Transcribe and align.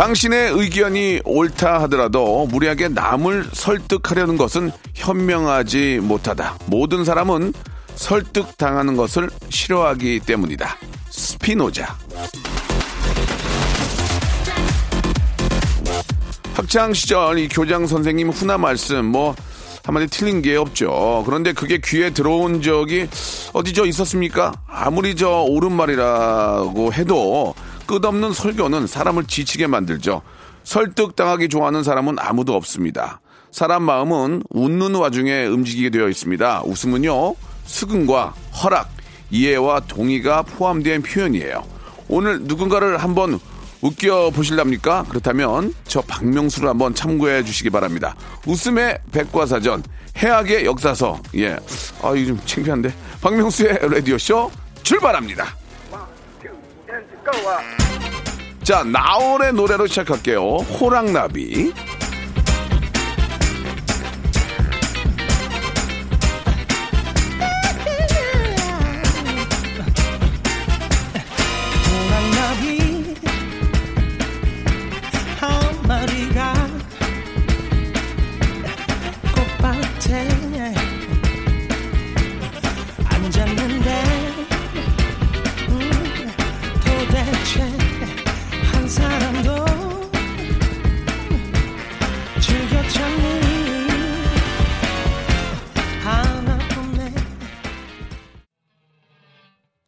당신의 0.00 0.52
의견이 0.52 1.20
옳다 1.26 1.82
하더라도 1.82 2.46
무리하게 2.46 2.88
남을 2.88 3.50
설득하려는 3.52 4.38
것은 4.38 4.72
현명하지 4.94 6.00
못하다. 6.02 6.56
모든 6.64 7.04
사람은 7.04 7.52
설득당하는 7.96 8.96
것을 8.96 9.28
싫어하기 9.50 10.20
때문이다. 10.20 10.78
스피노자. 11.10 11.98
학창 16.54 16.94
시절 16.94 17.38
이 17.38 17.48
교장 17.48 17.86
선생님 17.86 18.30
훈화 18.30 18.56
말씀 18.56 19.04
뭐 19.04 19.34
한마디 19.84 20.06
틀린 20.06 20.40
게 20.40 20.56
없죠. 20.56 21.24
그런데 21.26 21.52
그게 21.52 21.78
귀에 21.84 22.08
들어온 22.08 22.62
적이 22.62 23.06
어디죠 23.52 23.84
있었습니까? 23.84 24.54
아무리 24.66 25.14
저 25.14 25.42
옳은 25.42 25.70
말이라고 25.72 26.94
해도 26.94 27.54
끝없는 27.90 28.32
설교는 28.32 28.86
사람을 28.86 29.24
지치게 29.24 29.66
만들죠. 29.66 30.22
설득당하기 30.62 31.48
좋아하는 31.48 31.82
사람은 31.82 32.16
아무도 32.20 32.54
없습니다. 32.54 33.20
사람 33.50 33.82
마음은 33.82 34.44
웃는 34.50 34.94
와중에 34.94 35.46
움직이게 35.46 35.90
되어 35.90 36.08
있습니다. 36.08 36.62
웃음은요, 36.66 37.34
수긍과 37.64 38.34
허락, 38.62 38.90
이해와 39.32 39.80
동의가 39.80 40.42
포함된 40.42 41.02
표현이에요. 41.02 41.64
오늘 42.08 42.42
누군가를 42.42 42.98
한번 42.98 43.40
웃겨 43.80 44.30
보실랍니까? 44.30 45.06
그렇다면 45.08 45.74
저 45.84 46.00
박명수를 46.02 46.68
한번 46.68 46.94
참고해 46.94 47.42
주시기 47.42 47.70
바랍니다. 47.70 48.14
웃음의 48.46 48.98
백과사전, 49.10 49.82
해악의 50.16 50.64
역사서. 50.64 51.20
예. 51.36 51.56
아, 52.02 52.14
이거 52.14 52.26
좀 52.26 52.40
창피한데. 52.44 52.94
박명수의 53.20 53.78
라디오쇼 53.90 54.52
출발합니다. 54.84 55.59
자, 58.62 58.84
나월의 58.84 59.52
노래로 59.54 59.86
시작할게요. 59.86 60.40
호랑나비 60.58 61.72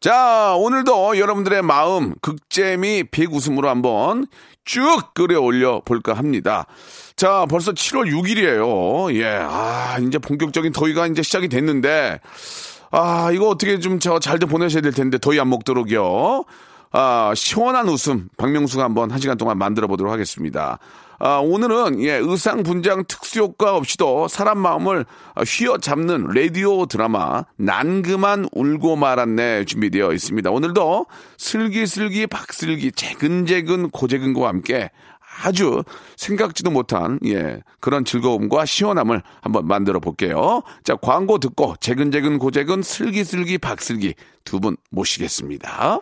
자, 0.03 0.53
오늘도 0.57 1.17
여러분들의 1.17 1.61
마음, 1.61 2.13
극재미, 2.21 3.05
빅웃음으로 3.05 3.69
한번 3.69 4.27
쭉 4.65 5.13
끌어 5.13 5.39
올려 5.39 5.81
볼까 5.85 6.11
합니다. 6.11 6.65
자, 7.15 7.45
벌써 7.49 7.71
7월 7.71 8.11
6일이에요. 8.11 9.15
예, 9.15 9.25
아, 9.41 9.97
이제 10.05 10.17
본격적인 10.17 10.73
더위가 10.73 11.07
이제 11.07 11.21
시작이 11.21 11.47
됐는데, 11.47 12.19
아, 12.91 13.31
이거 13.31 13.47
어떻게 13.47 13.79
좀 13.79 13.99
저 13.99 14.19
잘들 14.19 14.49
보내셔야 14.49 14.81
될 14.81 14.91
텐데, 14.91 15.17
더위 15.17 15.39
안 15.39 15.47
먹도록요. 15.49 16.43
아, 16.91 17.31
시원한 17.33 17.87
웃음, 17.87 18.27
박명수가 18.35 18.83
한번 18.83 19.09
한 19.09 19.21
시간 19.21 19.37
동안 19.37 19.57
만들어 19.57 19.87
보도록 19.87 20.11
하겠습니다. 20.11 20.79
아, 21.19 21.37
오늘은, 21.37 22.01
예, 22.03 22.13
의상 22.13 22.63
분장 22.63 23.03
특수효과 23.07 23.75
없이도 23.75 24.27
사람 24.27 24.57
마음을 24.59 25.05
휘어잡는 25.37 26.27
라디오 26.33 26.85
드라마, 26.85 27.43
난 27.55 28.01
그만 28.01 28.47
울고 28.51 28.95
말았네 28.95 29.65
준비되어 29.65 30.11
있습니다. 30.13 30.51
오늘도 30.51 31.05
슬기슬기 31.37 32.27
박슬기 32.27 32.91
재근재근 32.91 33.89
고재근과 33.89 34.47
함께 34.47 34.89
아주 35.43 35.83
생각지도 36.17 36.69
못한, 36.71 37.19
예, 37.25 37.61
그런 37.79 38.05
즐거움과 38.05 38.65
시원함을 38.65 39.23
한번 39.41 39.67
만들어 39.67 39.99
볼게요. 39.99 40.61
자, 40.83 40.95
광고 40.95 41.37
듣고 41.39 41.75
재근재근 41.79 42.37
고재근 42.37 42.81
슬기슬기 42.83 43.57
박슬기 43.57 44.13
두 44.43 44.59
분 44.59 44.77
모시겠습니다. 44.91 46.01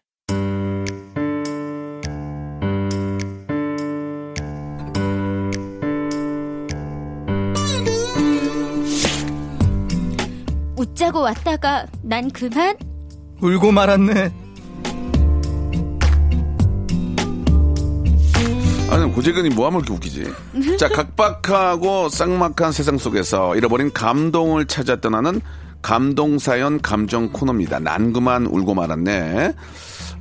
웃자고 11.01 11.21
왔다가 11.21 11.87
난 12.03 12.29
그만 12.29 12.77
울고 13.41 13.71
말았네 13.71 14.31
아니, 18.91 19.11
고재근이 19.11 19.49
뭐하면 19.49 19.79
이렇게 19.79 19.93
웃기지? 19.93 20.77
자, 20.77 20.89
각박하고 20.93 22.09
삭막한 22.09 22.73
세상 22.73 22.97
속에서 22.97 23.55
잃어버린 23.55 23.91
감동을 23.93 24.65
찾아 24.67 24.99
떠나는 24.99 25.39
감동사연 25.81 26.81
감정 26.81 27.31
코너입니다. 27.31 27.79
난 27.79 28.11
그만 28.11 28.45
울고 28.45 28.73
말았네. 28.73 29.53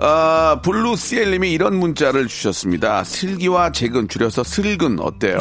아, 0.03 0.61
블루 0.63 0.97
CL님이 0.97 1.53
이런 1.53 1.77
문자를 1.77 2.27
주셨습니다. 2.27 3.05
슬기와 3.05 3.71
재근 3.71 4.09
줄여서 4.09 4.45
슬근 4.45 4.99
어때요? 4.99 5.39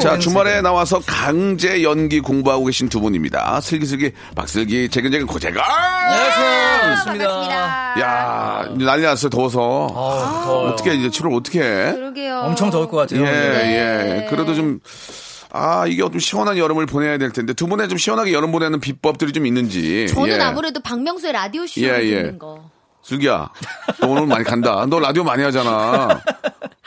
자, 0.00 0.18
주말에 0.18 0.62
나와서 0.62 0.98
강제 1.06 1.82
연기 1.82 2.20
공부하고 2.20 2.64
계신 2.64 2.88
두 2.88 3.00
분입니다. 3.00 3.60
슬기슬기, 3.60 4.12
박슬기, 4.34 4.88
재근재근 4.88 5.26
고재근. 5.26 5.60
반갑습니다. 5.60 7.26
야, 8.00 8.66
난리 8.78 9.02
났어요. 9.02 9.28
더워서. 9.28 9.88
더워요. 9.92 10.70
어떻게 10.70 10.94
이제 10.94 11.08
7월 11.08 11.36
어떻게 11.36 11.60
해? 11.60 11.92
그러게요. 11.92 12.38
엄청 12.44 12.70
더울 12.70 12.88
것 12.88 12.96
같아요 12.96 13.20
예, 13.20 13.24
네. 13.30 14.22
예. 14.24 14.30
그래도 14.30 14.54
좀, 14.54 14.80
아, 15.50 15.84
이게 15.86 16.00
좀 16.00 16.18
시원한 16.18 16.56
여름을 16.56 16.86
보내야 16.86 17.18
될 17.18 17.30
텐데, 17.30 17.52
두 17.52 17.66
분의 17.66 17.90
좀 17.90 17.98
시원하게 17.98 18.32
여름 18.32 18.52
보내는 18.52 18.80
비법들이 18.80 19.32
좀 19.32 19.46
있는지. 19.46 20.06
저는 20.08 20.36
예. 20.36 20.40
아무래도 20.40 20.80
박명수의 20.80 21.34
라디오 21.34 21.66
쇼 21.66 21.82
예, 21.82 22.00
예. 22.02 22.22
듣는 22.22 22.38
거. 22.38 22.74
슬기야, 23.06 23.48
너 24.00 24.08
오늘 24.08 24.26
많이 24.26 24.42
간다. 24.42 24.84
너 24.90 24.98
라디오 24.98 25.22
많이 25.22 25.40
하잖아. 25.44 26.20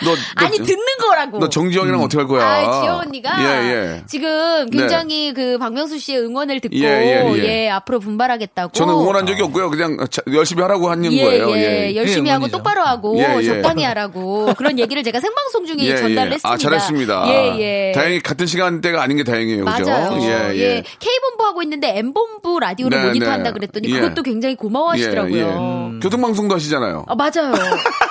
너, 0.04 0.12
너, 0.12 0.18
아니 0.36 0.58
듣는 0.58 0.86
거라고. 1.02 1.40
너 1.40 1.50
정지영이랑 1.50 2.00
어떻게 2.02 2.18
할 2.20 2.28
거야? 2.28 2.44
아, 2.46 2.82
지영 2.82 2.98
언니가 3.00 3.32
예, 3.42 3.70
예. 3.70 4.04
지금 4.08 4.70
굉장히 4.70 5.34
그 5.34 5.58
박명수 5.58 6.00
씨의 6.00 6.22
응원을 6.22 6.60
듣고 6.62 6.76
예, 6.78 6.84
예, 6.84 7.34
예, 7.38 7.66
예. 7.66 7.70
앞으로 7.70 8.00
분발하겠다고. 8.00 8.72
저는 8.74 8.94
응원한 8.94 9.26
적이 9.26 9.42
없고요. 9.44 9.70
그냥 9.70 9.98
자- 10.10 10.22
열심히 10.34 10.62
하라고 10.62 10.90
하는 10.90 11.12
예, 11.14 11.24
거예요. 11.24 11.52
예, 11.56 11.96
열심히 11.96 12.30
하고. 12.30 12.48
똑바로 12.48 12.82
하고 12.84 13.18
예, 13.20 13.38
예. 13.40 13.44
적당히 13.44 13.84
하라고 13.84 14.54
그런 14.58 14.80
얘기를 14.80 15.04
제가 15.04 15.20
생방송 15.20 15.66
중에 15.66 15.78
예, 15.80 15.96
전달을 15.98 16.32
예. 16.32 16.36
했습니다. 16.36 16.50
아, 16.50 16.58
잘했습니다. 16.58 17.26
예, 17.30 17.60
예. 17.90 17.92
다행히 17.94 18.20
같은 18.22 18.46
시간대가 18.48 19.02
아닌 19.04 19.18
게 19.18 19.24
다행이에요. 19.24 19.66
그죠? 19.66 19.86
맞아요. 19.90 20.20
예, 20.22 20.58
예. 20.58 20.84
K본부 21.00 21.44
하고 21.46 21.62
있는데 21.64 21.98
M본부 22.00 22.60
라디오를 22.60 22.98
네, 22.98 23.06
모니터한다 23.08 23.50
네. 23.50 23.54
그랬더니 23.54 23.90
예. 23.90 24.00
그것도 24.00 24.24
굉장히 24.24 24.56
고마워하시더라고요. 24.56 25.36
예, 25.92 25.96
예. 25.96 26.00
교통방송도 26.00 26.56
하시잖아요. 26.56 27.06
아, 27.08 27.16
맞아요. 27.16 27.54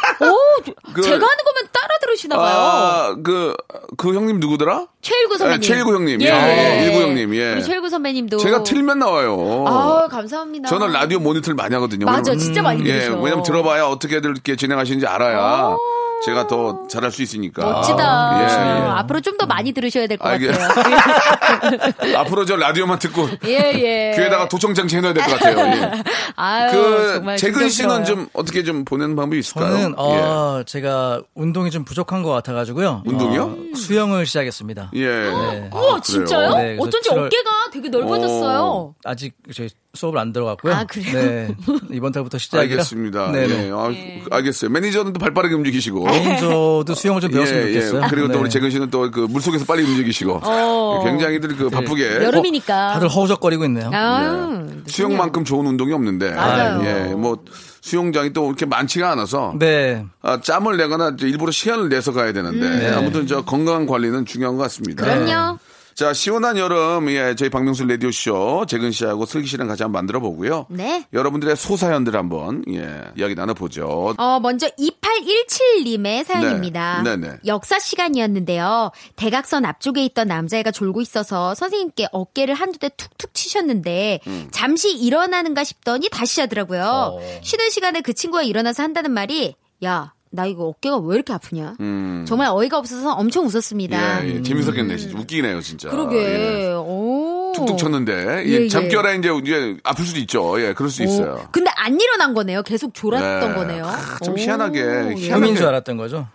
오, 0.70 0.92
그- 0.94 1.02
제가 1.02 1.14
하는 1.16 1.44
거면 1.44 1.68
따라 1.72 1.88
들으시는 2.00 2.18
모르시나 2.18 2.36
봐요. 2.36 2.56
아, 2.56 3.16
그, 3.22 3.54
그 3.96 4.14
형님 4.14 4.40
누구더라? 4.40 4.86
최일구 5.02 5.38
선배님. 5.38 5.62
예, 5.62 5.66
최일구 5.66 5.94
형님. 5.94 6.22
예. 6.22 6.26
예, 6.26 6.84
일구 6.86 7.02
형님. 7.02 7.34
예. 7.34 7.52
우리 7.54 7.62
최일구 7.62 7.88
선배님도. 7.88 8.38
제가 8.38 8.62
틀면 8.64 8.98
나와요. 8.98 9.64
아 9.66 10.08
감사합니다. 10.10 10.68
저는 10.68 10.92
라디오 10.92 11.18
모니터를 11.20 11.54
많이 11.54 11.74
하거든요. 11.74 12.06
맞아, 12.06 12.32
왜냐면- 12.32 12.38
진짜 12.38 12.62
많이 12.62 12.80
예, 12.80 12.92
들으셔. 13.00 13.16
왜냐면 13.20 13.42
들어봐야 13.44 13.84
어떻게들 13.86 14.30
이렇게 14.30 14.56
진행하시는지 14.56 15.06
알아야 15.06 15.76
제가 16.24 16.46
더 16.48 16.82
잘할 16.88 17.10
수 17.12 17.22
있으니까. 17.22 17.64
멋지다. 17.64 18.40
예, 18.40 18.44
예. 18.44 18.88
앞으로 18.90 19.20
좀 19.20 19.38
더 19.38 19.46
많이 19.46 19.70
들으셔야 19.70 20.08
될것 20.08 20.26
알게- 20.32 20.50
같아요. 20.50 22.18
앞으로 22.18 22.44
저 22.44 22.56
라디오만 22.56 22.98
듣고 22.98 23.28
예, 23.46 23.50
예. 23.74 24.16
귀에다가 24.16 24.48
도청장치 24.48 24.96
해놔야 24.96 25.12
될 25.14 25.24
것 25.24 25.38
같아요. 25.38 25.58
예. 25.58 26.02
아유, 26.34 26.70
그 26.72 27.12
정말 27.14 27.36
재근 27.36 27.68
씨는. 27.68 28.04
좀 28.04 28.28
어떻게 28.32 28.64
좀 28.64 28.84
보내는 28.84 29.14
방법이 29.16 29.38
있을까요? 29.38 29.70
저는 29.70 29.90
예. 29.90 29.94
어, 29.96 30.62
제가 30.66 31.22
운동이 31.34 31.70
좀 31.70 31.84
부족한 31.84 32.22
것 32.24 32.30
같아가지고요. 32.32 33.02
운동이요? 33.06 33.42
어, 33.44 33.56
수영을 33.76 34.26
시작했습니다. 34.26 34.90
예. 34.94 35.06
네. 35.06 35.70
우와, 35.72 35.96
아, 35.96 36.00
진짜요? 36.00 36.50
네, 36.56 36.76
어쩐지 36.80 37.10
칠월- 37.10 37.26
어깨가 37.26 37.50
되게 37.72 37.88
넓어졌어요. 37.88 38.60
어. 38.60 38.94
아직 39.04 39.34
저희 39.54 39.68
수업을 39.94 40.18
안 40.18 40.32
들어갔고요. 40.32 40.74
아, 40.74 40.84
그래요? 40.84 41.12
네. 41.12 41.54
이번 41.90 42.12
달부터 42.12 42.36
시작이라. 42.38 42.62
알겠습니다. 42.72 43.32
네. 43.32 43.48
예. 43.48 43.70
아, 43.72 43.90
알겠어요. 44.30 44.70
매니저는 44.70 45.14
또 45.14 45.18
발빠르게 45.18 45.54
움직이시고. 45.54 46.04
개인저도 46.04 46.94
수영을 46.94 47.20
좀 47.22 47.30
배웠으면 47.30 47.68
예, 47.68 47.72
좋겠어요. 47.72 48.02
예. 48.02 48.06
그리고 48.10 48.28
또 48.28 48.34
네. 48.34 48.40
우리 48.40 48.50
재근 48.50 48.70
씨는 48.70 48.90
또 48.90 49.08
그 49.10 49.20
물속에서 49.20 49.64
빨리 49.64 49.82
움직이시고. 49.84 50.40
어. 50.44 51.02
굉장히들 51.04 51.56
그 51.56 51.70
바쁘게. 51.70 52.22
여름이니까. 52.22 52.92
다들 52.92 53.08
허우적거리고 53.08 53.64
있네요. 53.64 53.90
아, 53.94 54.62
예. 54.68 54.82
수영만큼 54.86 55.44
좋은 55.44 55.66
운동이 55.66 55.92
없는데. 55.94 56.32
맞아요. 56.32 56.84
예. 56.84 57.14
뭐 57.14 57.42
수영장이 57.80 58.34
또 58.34 58.46
이렇게 58.46 58.66
많지가 58.66 59.10
않아서 59.12 59.54
네. 59.58 60.04
아, 60.20 60.40
짬을 60.40 60.76
내거나 60.76 61.16
일부러 61.20 61.50
시간을 61.50 61.88
내서 61.88 62.12
가야 62.12 62.32
되는데 62.34 62.68
네. 62.68 62.94
아무튼 62.94 63.26
저 63.26 63.42
건강 63.42 63.86
관리는 63.86 64.26
중요한 64.26 64.56
것 64.56 64.64
같습니다. 64.64 65.04
그럼요. 65.04 65.58
자, 65.98 66.12
시원한 66.12 66.56
여름, 66.58 67.10
예, 67.10 67.34
저희 67.34 67.50
박명수 67.50 67.84
라디오쇼, 67.84 68.66
재근 68.68 68.92
씨하고 68.92 69.26
슬기 69.26 69.48
씨랑 69.48 69.66
같이 69.66 69.82
한번 69.82 69.98
만들어 69.98 70.20
보고요. 70.20 70.66
네. 70.70 71.04
여러분들의 71.12 71.56
소사연들 71.56 72.14
한번, 72.14 72.62
예, 72.70 73.02
이야기 73.16 73.34
나눠보죠. 73.34 74.14
어, 74.16 74.38
먼저 74.38 74.68
2817님의 74.78 76.22
사연입니다. 76.22 77.02
네, 77.02 77.16
네, 77.16 77.30
네. 77.30 77.36
역사 77.46 77.80
시간이었는데요. 77.80 78.92
대각선 79.16 79.64
앞쪽에 79.64 80.04
있던 80.04 80.28
남자애가 80.28 80.70
졸고 80.70 81.00
있어서 81.00 81.56
선생님께 81.56 82.10
어깨를 82.12 82.54
한두 82.54 82.78
대 82.78 82.90
툭툭 82.90 83.34
치셨는데 83.34 84.20
음. 84.28 84.48
잠시 84.52 84.96
일어나는가 84.96 85.64
싶더니 85.64 86.08
다시 86.12 86.40
하더라고요. 86.40 87.18
어. 87.18 87.20
쉬는 87.42 87.70
시간에 87.70 88.02
그 88.02 88.12
친구가 88.12 88.44
일어나서 88.44 88.84
한다는 88.84 89.10
말이 89.10 89.56
야, 89.84 90.12
나 90.38 90.46
이거 90.46 90.66
어깨가 90.66 90.98
왜 90.98 91.16
이렇게 91.16 91.32
아프냐? 91.32 91.74
음. 91.80 92.24
정말 92.28 92.46
어이가 92.52 92.78
없어서 92.78 93.12
엄청 93.14 93.44
웃었습니다. 93.46 94.24
예, 94.24 94.36
예, 94.36 94.42
재밌었겠네. 94.42 94.96
진짜 94.96 95.18
웃기네요, 95.18 95.60
진짜. 95.60 95.90
그러게. 95.90 96.16
예. 96.16 96.72
오. 96.74 97.52
툭툭 97.56 97.76
쳤는데, 97.76 98.44
예, 98.46 98.48
예, 98.48 98.52
예. 98.62 98.68
잠결에 98.68 99.16
이제, 99.16 99.32
이제 99.42 99.76
아플 99.82 100.04
수도 100.04 100.20
있죠. 100.20 100.60
예, 100.60 100.74
그럴 100.74 100.90
수 100.90 101.02
있어요. 101.02 101.40
오. 101.42 101.48
근데 101.50 101.72
안 101.74 102.00
일어난 102.00 102.34
거네요. 102.34 102.62
계속 102.62 102.94
졸았던 102.94 103.50
네. 103.50 103.54
거네요. 103.56 103.84
아, 103.84 104.18
좀 104.24 104.34
오, 104.34 104.38
희한하게, 104.38 104.78
예. 104.78 104.84
희한하게 105.16 105.30
꿈인 105.32 105.56
줄 105.56 105.66
알았던 105.66 105.96
거죠. 105.96 106.28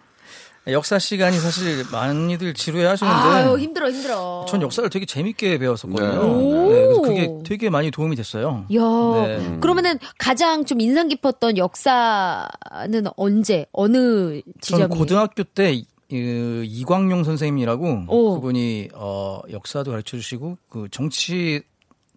역사 0.68 0.98
시간이 0.98 1.38
사실 1.40 1.84
많이들 1.92 2.54
지루해 2.54 2.86
하시는데. 2.86 3.18
아유, 3.18 3.58
힘들어, 3.60 3.90
힘들어. 3.92 4.46
전 4.48 4.62
역사를 4.62 4.90
되게 4.90 5.06
재밌게 5.06 5.58
배웠었거든요. 5.58 6.10
네. 6.10 6.18
오. 6.18 6.70
네, 6.72 6.82
그래서 6.86 7.02
그게 7.02 7.30
되게 7.44 7.70
많이 7.70 7.92
도움이 7.92 8.16
됐어요. 8.16 8.66
야, 8.74 9.28
네. 9.28 9.58
그러면은 9.60 10.00
가장 10.18 10.64
좀 10.64 10.80
인상 10.80 11.10
깊었던 11.10 11.58
역사는 11.58 13.08
언제 13.18 13.66
어느 13.74 14.42
저는 14.62 14.88
지점이? 14.88 14.96
고등학교 14.96 15.44
때 15.44 15.74
이- 15.74 15.86
그 16.10 16.64
이광용 16.68 17.24
선생님이라고 17.24 18.04
오. 18.08 18.36
그분이 18.36 18.90
어 18.94 19.40
역사도 19.52 19.90
가르쳐 19.92 20.16
주시고 20.16 20.58
그 20.70 20.88
정치 20.92 21.64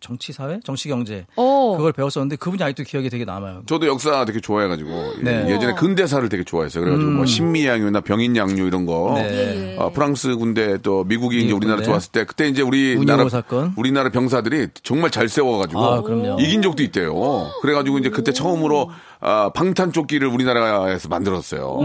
정치 0.06 0.32
사회 0.32 0.60
정치 0.62 0.88
경제 0.88 1.26
어. 1.34 1.74
그걸 1.76 1.92
배웠었는데 1.92 2.36
그분이 2.36 2.62
아직도 2.62 2.84
기억에 2.84 3.08
되게 3.08 3.24
남아요. 3.24 3.62
저도 3.66 3.88
역사 3.88 4.24
되게 4.24 4.38
좋아해가지고 4.40 5.14
네. 5.22 5.46
예, 5.48 5.58
전에 5.58 5.74
근대사를 5.74 6.28
되게 6.28 6.44
좋아했어요. 6.44 6.84
그래가지고 6.84 7.10
뭐 7.10 7.26
신미양요나 7.26 8.02
병인양요 8.02 8.64
이런 8.66 8.86
거, 8.86 9.14
네. 9.16 9.74
어, 9.78 9.90
프랑스 9.90 10.36
군대 10.36 10.78
또 10.82 11.02
미국이 11.02 11.42
이제 11.44 11.52
우리나라 11.52 11.76
군대. 11.78 11.84
들어왔을 11.86 12.12
때 12.12 12.24
그때 12.24 12.46
이제 12.48 12.62
우리 12.62 12.94
나라 13.04 13.22
운이호 13.22 13.28
사건. 13.30 13.72
우리나라 13.76 14.10
병사들이 14.10 14.68
정말 14.84 15.10
잘 15.10 15.28
세워가지고 15.28 15.84
아, 15.84 16.02
그럼요. 16.02 16.36
이긴 16.40 16.62
적도 16.62 16.84
있대요. 16.84 17.50
그래가지고 17.62 17.98
이제 17.98 18.08
그때 18.10 18.30
처음으로 18.32 18.90
아, 19.28 19.50
방탄조끼를 19.52 20.28
우리나라에서 20.28 21.08
만들었어요. 21.08 21.78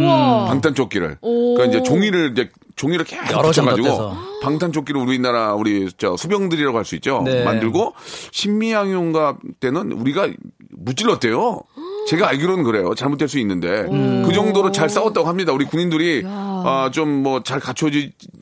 방탄조끼를. 0.47 1.17
그러니까 1.21 1.65
이제 1.65 1.81
종이를 1.81 2.33
이제 2.33 2.49
종이를 2.75 3.03
계속 3.03 3.31
여러 3.31 3.51
장 3.51 3.65
붙여가지고. 3.65 4.13
방탄조끼를 4.43 5.01
우리나라 5.01 5.55
우리 5.55 5.89
저 5.97 6.15
수병들이라고 6.15 6.77
할 6.77 6.85
수 6.85 6.93
있죠. 6.95 7.23
네. 7.25 7.43
만들고 7.43 7.93
신미양용가 8.31 9.37
때는 9.59 9.91
우리가 9.91 10.29
무찔렀대요. 10.69 11.61
제가 12.07 12.27
알기로는 12.29 12.63
그래요. 12.63 12.93
잘못될 12.95 13.27
수 13.27 13.39
있는데 13.39 13.85
그 14.25 14.31
정도로 14.33 14.71
잘 14.71 14.89
싸웠다고 14.89 15.27
합니다. 15.27 15.53
우리 15.53 15.65
군인들이 15.65 16.23
아, 16.25 16.89
좀 16.93 17.21
뭐 17.23 17.41
잘 17.43 17.59
갖춰져 17.59 17.99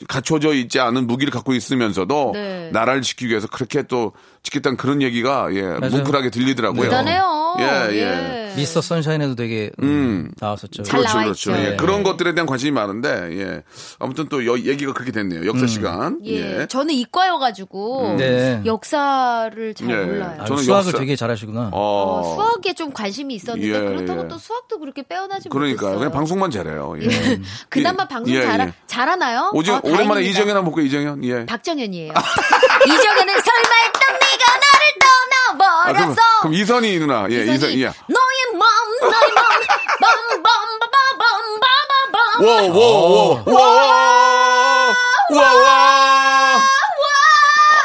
갖춰져 0.07 0.53
있지 0.53 0.79
않은 0.79 1.07
무기를 1.07 1.31
갖고 1.31 1.53
있으면서도 1.53 2.31
네. 2.33 2.69
나라를 2.71 3.01
지키기 3.01 3.29
위해서 3.31 3.47
그렇게 3.47 3.83
또 3.83 4.13
지켰다는 4.43 4.77
그런 4.77 5.01
얘기가 5.01 5.49
예 5.53 5.61
뭉클하게 5.89 6.29
들리더라고요. 6.29 6.83
대단해요. 6.83 7.35
예, 7.59 7.63
예. 7.97 8.53
미스터 8.55 8.81
선샤인에도 8.81 9.35
되게 9.35 9.71
음, 9.81 10.31
나왔었죠. 10.39 10.83
잘 10.83 10.99
그렇죠, 11.01 11.17
그렇죠. 11.17 11.51
예, 11.53 11.69
네. 11.71 11.75
그런 11.75 12.03
것들에 12.03 12.33
대한 12.33 12.45
관심이 12.45 12.71
많은데, 12.71 13.09
예. 13.39 13.63
아무튼 13.99 14.27
또 14.29 14.45
여- 14.45 14.57
얘기가 14.57 14.93
그렇게 14.93 15.11
됐네요. 15.11 15.45
역사 15.45 15.65
시간. 15.67 16.19
예. 16.25 16.61
예. 16.61 16.67
저는 16.67 16.93
이과여가지고 16.93 18.15
네. 18.17 18.61
역사를 18.65 19.73
잘 19.73 19.89
예. 19.89 19.95
몰라요. 20.05 20.35
아, 20.39 20.45
저는 20.45 20.63
수학을 20.63 20.87
역사- 20.93 20.99
되게 20.99 21.15
잘하시구나. 21.15 21.69
어, 21.73 21.73
어, 21.73 22.35
수학에 22.35 22.73
좀 22.73 22.91
관심이 22.91 23.33
있 23.35 23.39
었는데 23.51 23.67
예, 23.67 23.79
그렇다고 23.79 24.23
예. 24.23 24.27
또 24.27 24.37
수학도 24.37 24.79
그렇게 24.79 25.03
빼어나지 25.03 25.49
그러니까 25.49 25.81
못했어요. 25.81 25.99
그냥 25.99 26.11
방송만 26.11 26.51
잘해요. 26.51 26.95
예. 27.01 27.07
그나마 27.69 28.03
예, 28.03 28.07
방송 28.07 28.33
예, 28.33 28.41
잘 28.43 28.59
예. 28.61 28.73
잘하나요? 28.87 29.51
오징, 29.53 29.75
어, 29.75 29.81
오랜만에. 29.83 30.21
이정현 30.23 30.49
한번 30.55 30.65
볼까요, 30.65 30.85
이정현? 30.85 31.23
예. 31.25 31.45
박정현이에요. 31.45 32.13
이정현은 32.85 33.41
설마 33.41 33.75
했던 33.83 34.19
네가 34.19 34.45
나를 34.53 34.79
아, 35.61 35.83
그럼, 35.93 35.93
떠나버렸어. 36.15 36.39
그럼 36.41 36.53
이선희 36.53 36.99
누나. 36.99 37.27
예, 37.29 37.43
이선, 37.43 37.55
이선희, 37.55 37.83
예. 37.83 37.85
너의 37.85 38.39
맘, 38.53 38.61
너의 39.01 39.33
맘, 39.33 39.43
빰빰빠바밤, 40.39 41.23
와, 42.41 42.49
와, 42.61 42.79
와, 43.45 43.53
와, 43.53 44.95
와, 45.31 45.53
와. 45.53 45.78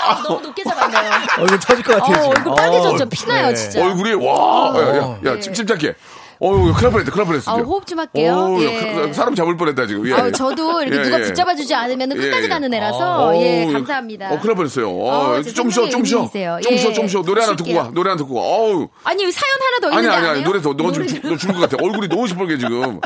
아, 0.04 0.23
너무 0.23 0.40
높게 0.42 0.62
잡았네요. 0.64 1.11
얼굴 1.40 1.58
터질 1.61 1.84
것 1.84 1.96
어, 1.96 1.99
같아요. 2.00 2.14
지금. 2.23 2.28
얼굴 2.37 2.54
빨개졌죠. 2.56 3.04
어, 3.04 3.08
피나요, 3.11 3.49
네. 3.49 3.54
진짜. 3.54 3.84
얼굴이, 3.84 4.14
와. 4.14 4.75
야, 4.76 4.96
야, 4.96 4.96
야, 4.96 5.18
네. 5.34 5.40
찜찜짝해. 5.40 5.94
어우, 6.40 6.56
큰일 6.75 6.82
날 6.82 6.90
뻔했다, 6.90 7.11
큰일 7.12 7.16
날 7.23 7.26
뻔했어. 7.26 7.50
아. 7.52 7.54
호흡 7.54 7.87
좀 7.87 7.99
할게요. 8.00 8.34
어우, 8.37 8.61
예. 8.62 8.92
그- 9.06 9.14
사람 9.14 9.34
잡을 9.37 9.56
뻔했다, 9.56 9.87
지금. 9.87 10.04
예, 10.06 10.26
예. 10.26 10.32
저도 10.32 10.82
이렇게 10.82 10.99
예, 10.99 11.02
누가 11.02 11.20
예. 11.20 11.23
붙잡아주지 11.23 11.73
않으면 11.75 12.11
예, 12.11 12.16
끝까지 12.16 12.44
예. 12.44 12.49
가는 12.49 12.75
애라서, 12.75 13.26
어우, 13.28 13.40
예, 13.40 13.68
감사합니다. 13.73 14.26
어, 14.26 14.37
큰일 14.40 14.49
날 14.49 14.56
뻔했어요. 14.56 14.90
어, 14.90 15.30
어, 15.38 15.42
제좀 15.42 15.70
쉬어, 15.70 15.88
좀 15.88 16.04
쉬어. 16.04 16.28
좀 16.28 16.76
쉬어. 16.76 16.92
좀 16.92 17.06
쉬어. 17.08 17.23
노래 17.23 17.40
하나 17.42 17.54
듣고 17.54 17.68
쉴게요. 17.68 17.82
가. 17.84 17.90
노래 17.94 18.11
하나 18.11 18.18
듣고 18.18 18.34
가. 18.34 18.40
어우. 18.40 18.88
아니, 19.04 19.30
사연 19.30 19.58
하나 19.62 19.78
더 19.80 19.87
아니, 19.87 19.96
있는데 19.99 20.16
아니, 20.16 20.26
안 20.26 20.30
아니. 20.32 20.40
해요? 20.40 20.46
노래 20.49 20.61
더, 20.61 20.75
너 20.76 20.92
지금 21.06 21.30
너 21.30 21.37
죽을 21.37 21.54
것 21.54 21.61
같아. 21.70 21.76
얼굴이 21.82 22.08
너무 22.08 22.26
시뻘게, 22.26 22.58
지금. 22.58 23.00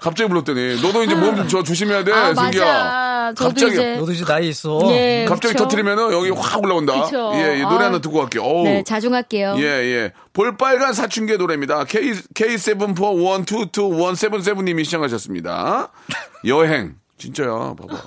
갑자기 0.00 0.28
불렀더니. 0.28 0.82
너도 0.82 1.04
이제 1.04 1.14
몸 1.14 1.46
저 1.48 1.62
조심해야 1.62 2.02
돼, 2.04 2.12
아, 2.12 2.34
승기야. 2.34 2.64
저도 3.34 3.48
갑자기. 3.48 3.72
이제. 3.72 3.96
너도 3.96 4.12
이제 4.12 4.24
나이 4.24 4.48
있어. 4.48 4.80
예, 4.92 5.24
갑자기 5.28 5.54
그쵸? 5.54 5.64
터트리면은 5.64 6.12
여기 6.12 6.30
확 6.30 6.62
올라온다. 6.62 7.02
그쵸. 7.04 7.32
예, 7.34 7.58
예, 7.58 7.62
노래 7.62 7.84
아. 7.84 7.86
하나 7.86 8.00
듣고 8.00 8.18
갈게요. 8.18 8.42
어우. 8.42 8.64
네, 8.64 8.82
자중할게요. 8.84 9.54
예, 9.58 9.62
예. 9.62 10.12
볼빨간 10.32 10.92
사춘기의 10.94 11.38
노래입니다. 11.38 11.84
K, 11.84 12.12
K74122177님이 12.34 14.84
시청하셨습니다. 14.84 15.90
여행. 16.46 16.96
진짜야, 17.18 17.74
봐봐. 17.78 18.02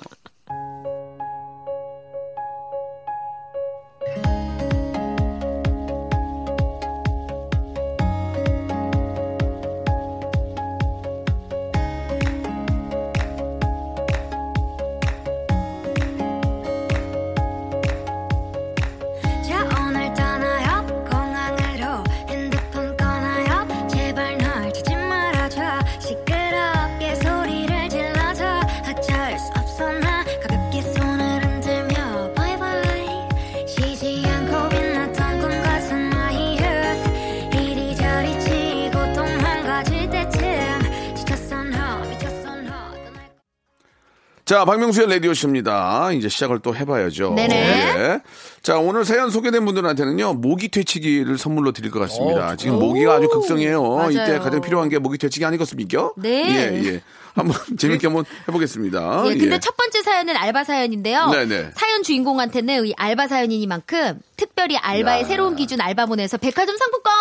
자, 44.46 44.64
박명수의 44.64 45.10
라디오쇼입니다. 45.10 46.12
이제 46.12 46.28
시작을 46.28 46.60
또 46.60 46.72
해봐야죠. 46.72 47.34
네네. 47.34 47.56
예. 47.56 48.20
자, 48.66 48.78
오늘 48.78 49.04
사연 49.04 49.30
소개된 49.30 49.64
분들한테는요, 49.64 50.34
모기 50.34 50.66
퇴치기를 50.68 51.38
선물로 51.38 51.70
드릴 51.70 51.92
것 51.92 52.00
같습니다. 52.00 52.56
지금 52.56 52.80
모기가 52.80 53.14
아주 53.14 53.28
극성이에요. 53.28 53.80
맞아요. 53.94 54.10
이때 54.10 54.38
가장 54.40 54.60
필요한 54.60 54.88
게 54.88 54.98
모기 54.98 55.18
퇴치기 55.18 55.44
아니겠습니까? 55.44 56.10
네. 56.16 56.72
예, 56.74 56.84
예. 56.94 57.00
한번 57.36 57.54
재밌게 57.78 58.06
한번 58.08 58.24
해보겠습니다. 58.48 59.22
예, 59.26 59.34
근데 59.36 59.54
예. 59.54 59.58
첫 59.60 59.76
번째 59.76 60.02
사연은 60.02 60.34
알바 60.36 60.64
사연인데요. 60.64 61.28
네네. 61.28 61.70
사연 61.76 62.02
주인공한테는 62.02 62.86
이 62.86 62.94
알바 62.96 63.28
사연이니만큼 63.28 64.20
특별히 64.38 64.76
알바의 64.78 65.22
야. 65.22 65.26
새로운 65.26 65.54
기준 65.54 65.80
알바몬에서 65.82 66.38
백화점 66.38 66.76
상품권 66.78 67.12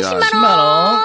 야, 0.00 0.10
10만 0.10 0.34
원. 0.36 0.42
10만 0.42 0.58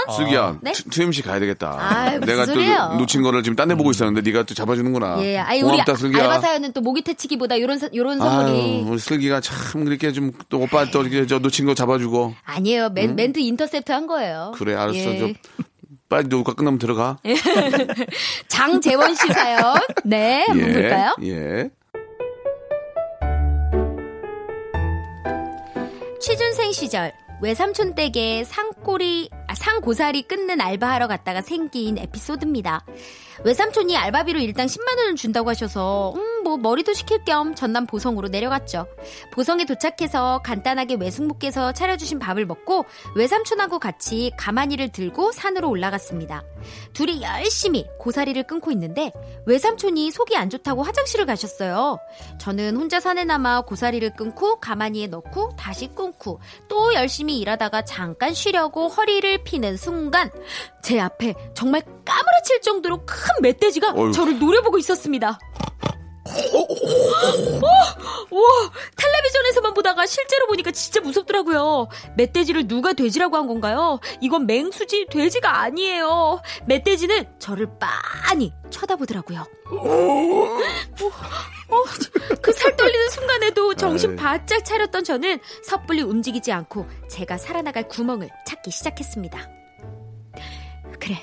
원. 0.08 0.18
슬기야, 0.18 0.58
네? 0.62 0.72
two- 0.74 0.88
two 0.92 1.11
MC 1.11 1.24
가야 1.24 1.40
되겠다. 1.40 1.76
아이, 1.80 2.20
무슨 2.20 2.26
내가 2.28 2.46
또 2.46 2.54
소리예요. 2.54 2.96
놓친 3.00 3.22
거를 3.24 3.42
지금 3.44 3.56
딴 3.56 3.68
데 3.68 3.76
보고 3.76 3.90
있었는데 3.92 4.22
네가 4.22 4.44
또 4.44 4.54
잡아주는구나. 4.54 5.18
예, 5.24 5.38
아니 5.40 5.62
우리 5.62 5.72
고맙다, 5.72 5.96
슬기야. 5.96 6.22
알바 6.24 6.40
사연은 6.40 6.72
또 6.74 6.82
모기 6.82 7.02
퇴치기보다 7.04 7.60
요런 7.60 7.80
사- 7.80 7.90
요런 7.94 8.20
선물이 8.20 8.60
아유, 8.62 8.86
우리 8.88 9.00
슬기가 9.00 9.42
참 9.42 9.58
그렇게 9.90 10.12
좀 10.12 10.32
또 10.50 10.60
오빠 10.62 10.86
또 10.86 11.02
이렇게 11.02 11.26
저 11.28 11.40
놓친 11.40 11.66
거 11.66 11.74
잡아주고. 11.74 12.34
아니에요. 12.46 12.90
멘, 12.90 13.16
멘트 13.16 13.40
인터셉트 13.40 13.92
한 13.92 14.08
거예요. 14.08 14.52
그래, 14.56 14.76
알았어. 14.76 14.98
예. 14.98 15.20
저 15.20 15.30
빨리 16.08 16.28
녹화 16.28 16.54
끝나면 16.54 16.80
들어가. 16.80 17.18
장재원 18.48 19.14
씨 19.16 19.28
사연. 19.28 19.76
네, 20.06 20.46
한번 20.48 20.74
볼까요? 20.74 21.16
예. 21.24 21.70
취준생 26.20 26.72
시절 26.74 27.14
외삼촌 27.42 27.96
댁에 27.96 28.44
상꼬리 28.44 29.30
아, 29.48 29.56
상고사리 29.56 30.24
끊는 30.24 30.60
알바하러 30.60 31.08
갔다가 31.08 31.42
생긴 31.42 31.98
에피소드입니다. 31.98 32.86
외삼촌이 33.46 33.96
알바비로 33.96 34.40
일당 34.40 34.68
10만 34.68 34.98
원을 34.98 35.16
준다고 35.16 35.50
하셔서 35.50 36.14
음 36.16 36.30
뭐 36.44 36.58
머리도 36.58 36.94
식힐 36.94 37.24
겸 37.26 37.54
전남 37.56 37.86
보성으로 37.86 38.28
내려갔죠. 38.28 38.88
보성에 39.32 39.66
도착해서 39.66 40.42
간단하게 40.44 40.96
외숙모께서 40.96 41.74
차려주신 41.74 42.20
밥을 42.20 42.46
먹고 42.46 42.86
외삼촌하고 43.16 43.80
같이 43.80 44.32
가마니를 44.38 44.90
들고 44.90 45.32
산으로 45.32 45.70
올라갔습니다. 45.70 46.44
둘이 46.94 47.22
열심히 47.22 47.86
고사리를 48.00 48.42
끊고 48.44 48.72
있는데 48.72 49.12
외삼촌이 49.46 50.12
속이 50.12 50.36
안 50.36 50.50
좋다고 50.50 50.84
화장실을 50.84 51.26
가셨어요. 51.26 52.00
저는 52.40 52.76
혼자 52.78 53.00
산에 53.00 53.26
남아 53.26 53.62
고사리를 53.62 54.16
끊고 54.16 54.60
가마니에 54.60 55.08
넣고 55.08 55.56
다시 55.56 55.88
끊고 55.88 56.40
또 56.68 56.94
열심히 56.94 57.29
일하다가 57.38 57.84
잠깐 57.86 58.34
쉬려고 58.34 58.88
허리를 58.88 59.44
피는 59.44 59.78
순간 59.78 60.30
제 60.82 61.00
앞에 61.00 61.34
정말 61.54 61.82
까무러칠 62.06 62.62
정도로 62.62 63.06
큰 63.06 63.16
멧돼지가 63.42 63.92
어휴. 63.92 64.12
저를 64.12 64.40
노려보고 64.40 64.78
있었습니다. 64.78 65.38
와, 68.32 68.72
텔레비전에서만 68.96 69.74
보다가 69.74 70.06
실제로 70.06 70.48
보니까 70.48 70.72
진짜 70.72 71.02
무섭더라고요. 71.02 71.88
멧돼지를 72.16 72.68
누가 72.68 72.94
돼지라고 72.94 73.38
한 73.38 73.48
건가요? 73.48 74.00
이건 74.22 74.46
맹수지 74.46 75.08
돼지가 75.10 75.62
아니에요. 75.62 76.42
멧돼지는 76.66 77.26
저를 77.40 77.68
빤히 77.80 78.54
쳐다보더라고요. 78.70 79.46
그살 82.42 82.76
떨리는 82.78 83.10
순간에도 83.10 83.74
정신 83.76 84.12
아이. 84.12 84.16
바짝 84.16 84.64
차렸던 84.64 85.04
저는 85.04 85.40
섣불리 85.64 86.02
움직이지 86.02 86.52
않고 86.52 86.88
제가 87.10 87.38
살아나갈 87.38 87.88
구멍을 87.88 88.30
찾기 88.46 88.72
시작했습니다. 88.72 89.50
그래, 91.00 91.18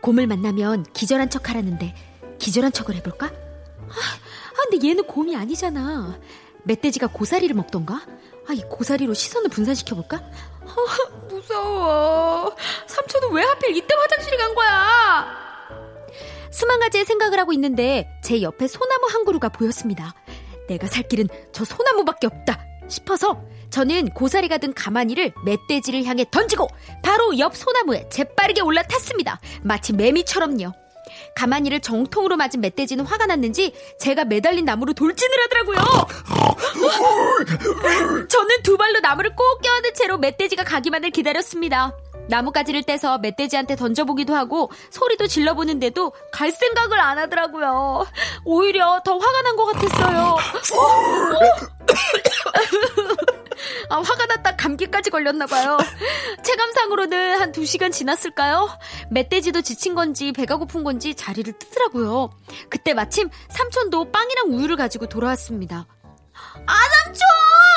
곰을 0.00 0.26
만나면 0.26 0.84
기절한 0.92 1.30
척 1.30 1.48
하라는데 1.48 1.94
기절한 2.38 2.72
척을 2.72 2.94
해볼까? 2.96 3.26
아, 3.26 3.30
아, 3.90 4.21
근데 4.70 4.88
얘는 4.88 5.04
곰이 5.04 5.36
아니잖아. 5.36 6.18
멧돼지가 6.64 7.08
고사리를 7.08 7.54
먹던가? 7.54 8.02
아, 8.48 8.52
이 8.52 8.60
고사리로 8.62 9.14
시선을 9.14 9.50
분산시켜볼까? 9.50 10.16
아, 10.16 11.26
무서워. 11.28 12.54
삼촌은 12.86 13.32
왜 13.32 13.42
하필 13.42 13.76
이때 13.76 13.94
화장실 13.94 14.36
간 14.36 14.54
거야? 14.54 15.42
수만 16.50 16.80
가지의 16.80 17.04
생각을 17.04 17.38
하고 17.38 17.52
있는데 17.54 18.08
제 18.22 18.42
옆에 18.42 18.68
소나무 18.68 19.06
한 19.10 19.24
그루가 19.24 19.48
보였습니다. 19.48 20.14
내가 20.68 20.86
살 20.86 21.08
길은 21.08 21.28
저 21.52 21.64
소나무밖에 21.64 22.26
없다 22.26 22.64
싶어서 22.88 23.42
저는 23.70 24.10
고사리가 24.10 24.58
든 24.58 24.74
가마니를 24.74 25.32
멧돼지를 25.44 26.04
향해 26.04 26.26
던지고 26.30 26.68
바로 27.02 27.38
옆 27.38 27.56
소나무에 27.56 28.08
재빠르게 28.10 28.60
올라탔습니다. 28.60 29.40
마치 29.62 29.94
매미처럼요. 29.94 30.72
가마니를 31.34 31.80
정통으로 31.80 32.36
맞은 32.36 32.60
멧돼지는 32.60 33.04
화가 33.04 33.26
났는지 33.26 33.72
제가 33.98 34.24
매달린 34.24 34.64
나무로 34.64 34.92
돌진을 34.92 35.36
하더라고요. 35.44 36.06
저는 38.28 38.62
두 38.62 38.76
발로 38.76 39.00
나무를 39.00 39.34
꼭 39.36 39.60
껴안은 39.62 39.94
채로 39.94 40.18
멧돼지가 40.18 40.64
가기만을 40.64 41.10
기다렸습니다. 41.10 41.96
나뭇가지를 42.28 42.84
떼서 42.84 43.18
멧돼지한테 43.18 43.74
던져보기도 43.76 44.34
하고 44.36 44.70
소리도 44.90 45.26
질러보는데도 45.26 46.12
갈 46.32 46.52
생각을 46.52 47.00
안 47.00 47.18
하더라고요. 47.18 48.06
오히려 48.44 49.00
더 49.04 49.18
화가 49.18 49.42
난 49.42 49.56
것 49.56 49.64
같았어요. 49.72 50.36
아, 53.88 53.96
화가 54.00 54.26
났다 54.26 54.56
감기까지 54.56 55.10
걸렸나봐요. 55.10 55.78
체감상으로는 56.44 57.40
한두 57.40 57.64
시간 57.64 57.90
지났을까요? 57.92 58.68
멧돼지도 59.10 59.62
지친 59.62 59.94
건지 59.94 60.32
배가 60.32 60.56
고픈 60.56 60.84
건지 60.84 61.14
자리를 61.14 61.52
뜨더라고요. 61.58 62.30
그때 62.68 62.94
마침 62.94 63.28
삼촌도 63.50 64.10
빵이랑 64.12 64.46
우유를 64.50 64.76
가지고 64.76 65.06
돌아왔습니다. 65.06 65.86
아, 66.66 66.74
삼촌! 67.04 67.20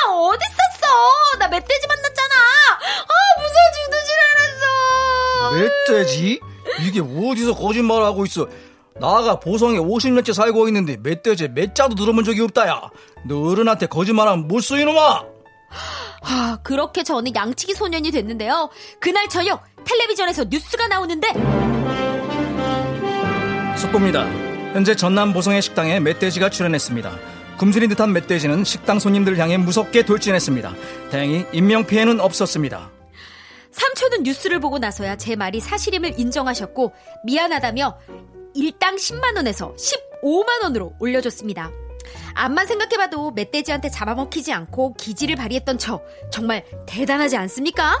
어디 0.08 0.44
있었어? 0.44 1.38
나 1.38 1.48
멧돼지 1.48 1.86
만났잖아! 1.86 2.34
아, 2.74 3.40
무서워 3.40 3.64
죽는 3.74 3.98
줄 4.06 5.60
알았어! 5.60 5.96
멧돼지? 5.96 6.40
이게 6.80 7.00
어디서 7.00 7.54
거짓말하고 7.54 8.24
있어? 8.26 8.46
나가 8.98 9.38
보성에 9.38 9.78
50년째 9.78 10.32
살고 10.32 10.68
있는데 10.68 10.96
멧돼지 10.96 11.48
몇 11.48 11.74
자도 11.74 11.94
들어본 11.94 12.24
적이 12.24 12.42
없다야. 12.42 12.90
너 13.24 13.50
어른한테 13.50 13.86
거짓말하면 13.86 14.48
못 14.48 14.60
써, 14.60 14.78
이놈아! 14.78 15.35
아, 16.22 16.58
그렇게 16.62 17.02
저는 17.02 17.34
양치기 17.34 17.74
소년이 17.74 18.10
됐는데요. 18.10 18.70
그날 19.00 19.28
저녁 19.28 19.62
텔레비전에서 19.84 20.44
뉴스가 20.44 20.88
나오는데 20.88 21.28
속보입니다. 23.76 24.24
현재 24.72 24.94
전남 24.96 25.32
보성의 25.32 25.62
식당에 25.62 26.00
멧돼지가 26.00 26.50
출연했습니다. 26.50 27.12
굶주린 27.58 27.88
듯한 27.88 28.12
멧돼지는 28.12 28.64
식당 28.64 28.98
손님들을 28.98 29.38
향해 29.38 29.56
무섭게 29.56 30.04
돌진했습니다. 30.04 30.74
다행히 31.10 31.46
인명피해는 31.52 32.20
없었습니다. 32.20 32.90
삼촌은 33.70 34.22
뉴스를 34.22 34.60
보고 34.60 34.78
나서야 34.78 35.16
제 35.16 35.36
말이 35.36 35.60
사실임을 35.60 36.18
인정하셨고 36.18 36.92
미안하다며 37.24 37.98
일당 38.54 38.96
10만 38.96 39.36
원에서 39.36 39.74
15만 39.74 40.62
원으로 40.62 40.94
올려줬습니다. 40.98 41.70
암만 42.34 42.66
생각해봐도 42.66 43.30
멧돼지한테 43.32 43.88
잡아먹히지 43.90 44.52
않고 44.52 44.94
기지를 44.94 45.36
발휘했던 45.36 45.78
저 45.78 46.00
정말 46.30 46.64
대단하지 46.86 47.36
않습니까? 47.36 47.98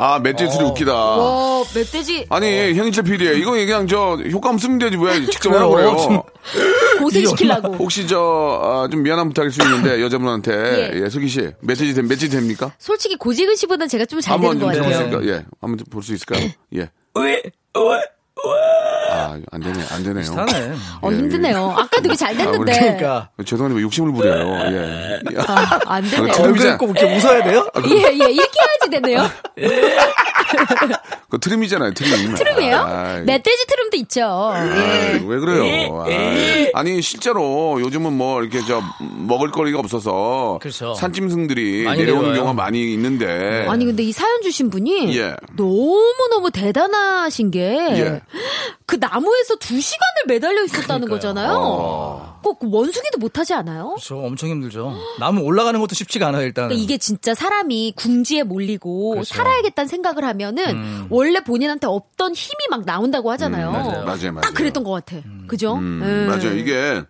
아, 0.00 0.20
멧돼지 0.20 0.52
소리 0.54 0.64
웃기다. 0.66 0.94
와 0.94 1.64
멧돼지 1.74 2.26
아니, 2.30 2.72
현인철 2.74 3.02
PD에 3.02 3.36
이거 3.36 3.50
그냥 3.50 3.88
저 3.88 4.16
효과음 4.30 4.56
쓰면 4.56 4.78
되지 4.78 4.96
왜 4.96 5.20
직접 5.26 5.52
하라고 5.52 5.74
그래요? 5.74 6.22
고생시키려고 7.00 7.74
혹시 7.74 8.06
저, 8.06 8.60
아, 8.62 8.88
좀 8.88 9.02
미안한 9.02 9.28
부탁일 9.28 9.50
수 9.50 9.60
있는데, 9.62 9.98
여자분한테. 10.02 10.92
예. 10.94 11.00
예, 11.04 11.10
슬기 11.10 11.26
씨. 11.26 11.50
멧돼지, 11.60 11.94
됨- 11.94 12.06
멧돼지 12.06 12.30
됩니까? 12.30 12.72
솔직히 12.78 13.16
고재근 13.16 13.56
씨보다 13.56 13.88
제가 13.88 14.04
좀잘 14.04 14.34
한번 14.34 14.58
되는 14.60 14.66
것좀 14.72 14.82
같아요. 14.84 15.04
해보실까요? 15.06 15.32
예. 15.34 15.44
한번 15.60 15.84
볼 15.90 16.02
수 16.04 16.14
있을까요? 16.14 16.48
예. 16.76 16.90
아, 19.18 19.38
안 19.50 19.60
되네, 19.60 19.80
안 19.90 20.02
되네요. 20.02 20.20
비슷하네. 20.20 20.72
어 21.02 21.10
예, 21.12 21.16
힘드네요. 21.16 21.74
아까 21.76 22.00
되게 22.00 22.14
잘 22.14 22.36
됐는데 22.36 22.72
그러니까. 22.78 23.28
죄송한데 23.44 23.76
왜 23.78 23.82
욕심을 23.82 24.12
부려요? 24.12 24.72
예. 24.72 25.20
아, 25.46 25.78
안 25.86 26.08
되네요. 26.08 26.32
아. 26.32 26.42
얼굴 26.42 26.78
꼭 26.78 26.90
이렇게 26.96 27.16
웃어야 27.16 27.42
돼요? 27.44 27.68
예, 27.86 27.90
예, 28.04 28.30
이렇게 28.30 28.60
해야지 28.60 28.90
되네요. 28.90 29.28
그 31.30 31.38
트림이잖아요, 31.38 31.92
트림. 31.92 32.34
트름이에요? 32.34 32.76
아이, 32.78 33.20
멧돼지 33.22 33.66
트름도 33.66 33.96
있죠. 33.98 34.52
예. 34.56 35.20
왜 35.26 35.38
그래요? 35.38 36.02
아이. 36.06 36.70
아니, 36.74 37.02
실제로 37.02 37.78
요즘은 37.80 38.12
뭐 38.14 38.40
이렇게 38.42 38.60
저 38.66 38.82
먹을 39.00 39.50
거리가 39.50 39.78
없어서 39.78 40.58
그렇죠. 40.62 40.94
산짐승들이 40.94 41.84
내려오는. 41.84 42.34
경우가 42.34 42.52
많이 42.52 42.92
있는데. 42.94 43.66
아니 43.68 43.84
근데 43.84 44.02
이 44.02 44.12
사연 44.12 44.40
주신 44.42 44.70
분이 44.70 45.16
예. 45.18 45.34
너무 45.56 46.28
너무 46.30 46.50
대단하신 46.50 47.50
게 47.50 47.60
예. 47.60 48.20
그 48.86 48.98
나무에서 49.10 49.56
두 49.56 49.80
시간을 49.80 50.14
매달려 50.26 50.62
있었다는 50.64 51.06
그러니까요. 51.06 51.10
거잖아요. 51.16 51.52
어. 51.58 52.40
그 52.60 52.66
원숭이도 52.70 53.18
못 53.18 53.38
하지 53.38 53.52
않아요? 53.54 53.90
그렇죠. 53.90 54.18
엄청 54.20 54.48
힘들죠. 54.48 54.96
나무 55.18 55.42
올라가는 55.42 55.78
것도 55.78 55.94
쉽지가 55.94 56.28
않아요, 56.28 56.42
일단. 56.42 56.68
그러니까 56.68 56.82
이게 56.82 56.96
진짜 56.98 57.34
사람이 57.34 57.92
궁지에 57.96 58.42
몰리고 58.42 59.10
그렇죠. 59.10 59.34
살아야겠다는 59.34 59.88
생각을 59.88 60.24
하면은 60.24 61.06
원래 61.10 61.40
본인한테 61.40 61.86
없던 61.86 62.34
힘이 62.34 62.56
막 62.70 62.84
나온다고 62.84 63.30
하잖아요. 63.32 63.68
음, 63.68 63.72
맞아요. 63.72 64.04
맞아요, 64.04 64.32
맞아요. 64.32 64.40
딱 64.40 64.54
그랬던 64.54 64.82
것 64.84 64.90
같아. 64.90 65.16
그죠? 65.46 65.74
음, 65.74 66.02
예. 66.04 66.26
맞아요. 66.26 66.56
이게 66.56 67.02